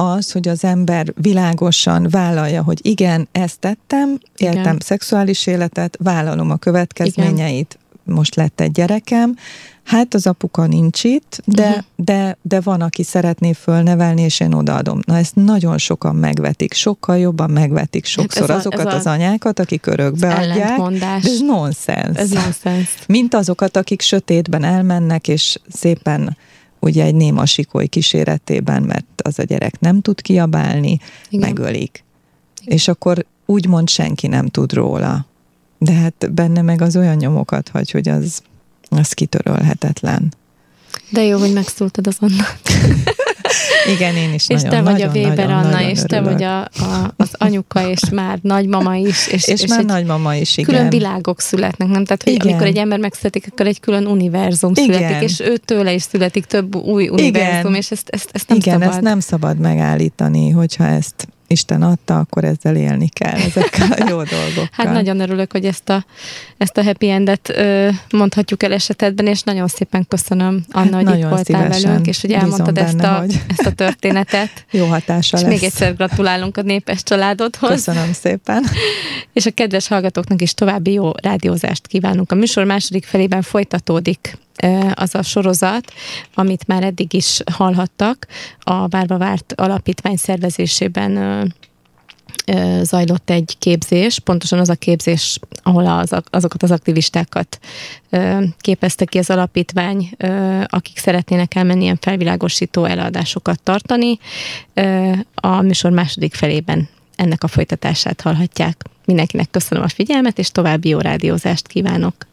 az, 0.00 0.32
hogy 0.32 0.48
az 0.48 0.64
ember 0.64 1.12
világosan 1.16 2.06
vállalja, 2.10 2.62
hogy 2.62 2.78
igen, 2.82 3.28
ezt 3.32 3.58
tettem, 3.58 4.18
éltem 4.36 4.60
igen. 4.60 4.78
szexuális 4.80 5.46
életet, 5.46 5.96
vállalom 6.02 6.50
a 6.50 6.56
következményeit, 6.56 7.78
igen. 8.04 8.16
most 8.16 8.34
lett 8.34 8.60
egy 8.60 8.72
gyerekem, 8.72 9.36
hát 9.84 10.14
az 10.14 10.26
apuka 10.26 10.66
nincs 10.66 11.04
itt, 11.04 11.42
de, 11.44 11.68
uh-huh. 11.68 11.84
de, 11.96 12.36
de 12.42 12.60
van, 12.60 12.80
aki 12.80 13.02
szeretné 13.02 13.52
fölnevelni, 13.52 14.22
és 14.22 14.40
én 14.40 14.52
odaadom. 14.52 15.00
Na 15.06 15.16
ezt 15.16 15.34
nagyon 15.34 15.78
sokan 15.78 16.14
megvetik, 16.14 16.72
sokkal 16.72 17.18
jobban 17.18 17.50
megvetik 17.50 18.04
hát 18.04 18.12
sokszor 18.12 18.48
hát 18.48 18.58
azokat 18.58 18.86
a, 18.86 18.94
az 18.94 19.06
anyákat, 19.06 19.58
akik 19.58 19.86
örökbe 19.86 20.34
adják. 20.34 20.80
De 20.80 21.06
ez 21.06 21.40
nonsens. 21.40 22.16
Ez 22.16 22.30
nonsens. 22.30 22.94
Mint 23.06 23.34
azokat, 23.34 23.76
akik 23.76 24.00
sötétben 24.00 24.64
elmennek, 24.64 25.28
és 25.28 25.58
szépen 25.68 26.36
ugye 26.80 27.04
egy 27.04 27.14
néma 27.14 27.46
sikoly 27.46 27.86
kíséretében, 27.86 28.82
mert 28.82 29.22
az 29.22 29.38
a 29.38 29.42
gyerek 29.42 29.80
nem 29.80 30.00
tud 30.00 30.20
kiabálni, 30.20 30.98
Igen. 31.28 31.48
megölik. 31.48 32.04
Igen. 32.62 32.74
És 32.74 32.88
akkor 32.88 33.26
úgymond 33.46 33.88
senki 33.88 34.26
nem 34.26 34.46
tud 34.46 34.72
róla. 34.72 35.26
De 35.78 35.92
hát 35.92 36.32
benne 36.32 36.62
meg 36.62 36.80
az 36.82 36.96
olyan 36.96 37.16
nyomokat 37.16 37.68
hagy, 37.68 37.90
hogy 37.90 38.08
az, 38.08 38.42
az 38.88 39.12
kitörölhetetlen. 39.12 40.34
De 41.10 41.22
jó, 41.22 41.38
hogy 41.38 41.52
megszóltad 41.52 42.06
az 42.06 42.16
Annát. 42.20 42.60
Igen, 43.94 44.16
én 44.16 44.32
is 44.34 44.48
És 44.48 44.62
nagyon, 44.62 44.70
te 44.70 44.82
vagy 44.82 44.92
nagyon, 44.92 45.08
a 45.08 45.12
Weber 45.12 45.36
nagyon, 45.36 45.52
Anna, 45.52 45.70
nagyon 45.70 45.88
és 45.88 46.00
te 46.06 46.20
vagy 46.20 46.42
a, 46.42 46.60
a, 46.60 47.14
az 47.16 47.28
anyuka, 47.32 47.88
és 47.88 48.00
már 48.12 48.38
nagymama 48.42 48.96
is. 48.96 49.28
És, 49.28 49.48
és, 49.48 49.62
és 49.62 49.68
már 49.68 49.84
nagymama 49.84 50.34
is, 50.34 50.56
igen. 50.56 50.74
Külön 50.74 50.90
világok 50.90 51.40
születnek, 51.40 51.88
nem? 51.88 52.04
Tehát, 52.04 52.22
hogy 52.22 52.32
igen. 52.32 52.46
amikor 52.46 52.66
egy 52.66 52.76
ember 52.76 52.98
megszületik, 52.98 53.46
akkor 53.50 53.66
egy 53.66 53.80
külön 53.80 54.06
univerzum 54.06 54.72
igen. 54.74 54.84
születik, 54.84 55.28
és 55.28 55.40
ő 55.40 55.56
tőle 55.56 55.92
is 55.92 56.02
születik 56.02 56.44
több 56.44 56.74
új 56.76 57.08
univerzum, 57.08 57.70
igen. 57.70 57.74
és 57.74 57.90
ezt, 57.90 58.08
ezt, 58.08 58.30
ezt 58.32 58.48
nem 58.48 58.56
igen, 58.56 58.78
szabad. 58.78 58.88
ezt 58.88 59.00
nem 59.00 59.20
szabad 59.20 59.58
megállítani, 59.58 60.50
hogyha 60.50 60.84
ezt 60.84 61.28
Isten 61.52 61.82
adta, 61.82 62.18
akkor 62.18 62.44
ezzel 62.44 62.76
élni 62.76 63.08
kell, 63.08 63.34
ezekkel 63.34 63.92
a 63.92 64.08
jó 64.08 64.22
dolgokkal. 64.22 64.68
Hát 64.70 64.92
nagyon 64.92 65.20
örülök, 65.20 65.52
hogy 65.52 65.64
ezt 65.64 65.88
a, 65.88 66.04
ezt 66.56 66.76
a 66.76 66.82
happy 66.82 67.10
endet 67.10 67.48
ö, 67.48 67.88
mondhatjuk 68.10 68.62
el 68.62 68.72
esetedben, 68.72 69.26
és 69.26 69.42
nagyon 69.42 69.68
szépen 69.68 70.06
köszönöm, 70.08 70.64
Anna, 70.70 70.96
hát 70.96 71.08
hogy 71.08 71.18
itt 71.18 71.26
voltál 71.26 71.68
velünk, 71.68 72.06
és 72.06 72.20
hogy 72.20 72.32
elmondtad 72.32 72.74
benne, 72.74 72.86
ezt, 72.86 73.02
a, 73.02 73.18
hogy... 73.18 73.42
ezt 73.48 73.66
a 73.66 73.72
történetet. 73.72 74.50
jó 74.70 74.86
hatása 74.86 75.36
és 75.36 75.42
lesz. 75.42 75.52
még 75.52 75.62
egyszer 75.62 75.94
gratulálunk 75.94 76.56
a 76.56 76.62
népes 76.62 77.02
családodhoz. 77.02 77.70
Köszönöm 77.70 78.12
szépen. 78.12 78.64
és 79.32 79.46
a 79.46 79.50
kedves 79.50 79.88
hallgatóknak 79.88 80.42
is 80.42 80.54
további 80.54 80.92
jó 80.92 81.10
rádiózást 81.22 81.86
kívánunk. 81.86 82.32
A 82.32 82.34
műsor 82.34 82.64
második 82.64 83.04
felében 83.04 83.42
folytatódik 83.42 84.38
az 84.94 85.14
a 85.14 85.22
sorozat, 85.22 85.92
amit 86.34 86.66
már 86.66 86.82
eddig 86.82 87.12
is 87.12 87.40
hallhattak, 87.52 88.26
a 88.58 88.88
Várva 88.88 89.18
Várt 89.18 89.52
alapítvány 89.56 90.16
szervezésében 90.16 91.18
zajlott 92.82 93.30
egy 93.30 93.56
képzés, 93.58 94.18
pontosan 94.18 94.58
az 94.58 94.68
a 94.68 94.74
képzés, 94.74 95.38
ahol 95.62 95.86
az, 95.86 96.14
azokat 96.30 96.62
az 96.62 96.70
aktivistákat 96.70 97.58
képezte 98.58 99.04
ki 99.04 99.18
az 99.18 99.30
alapítvány, 99.30 100.10
akik 100.66 100.98
szeretnének 100.98 101.54
elmenni 101.54 101.82
ilyen 101.82 101.98
felvilágosító 102.00 102.84
eladásokat 102.84 103.62
tartani. 103.62 104.18
A 105.34 105.60
műsor 105.60 105.90
második 105.90 106.34
felében 106.34 106.88
ennek 107.16 107.44
a 107.44 107.48
folytatását 107.48 108.20
hallhatják. 108.20 108.82
Mindenkinek 109.04 109.50
köszönöm 109.50 109.84
a 109.84 109.88
figyelmet, 109.88 110.38
és 110.38 110.50
további 110.50 110.88
jó 110.88 110.98
rádiózást 110.98 111.66
kívánok! 111.66 112.29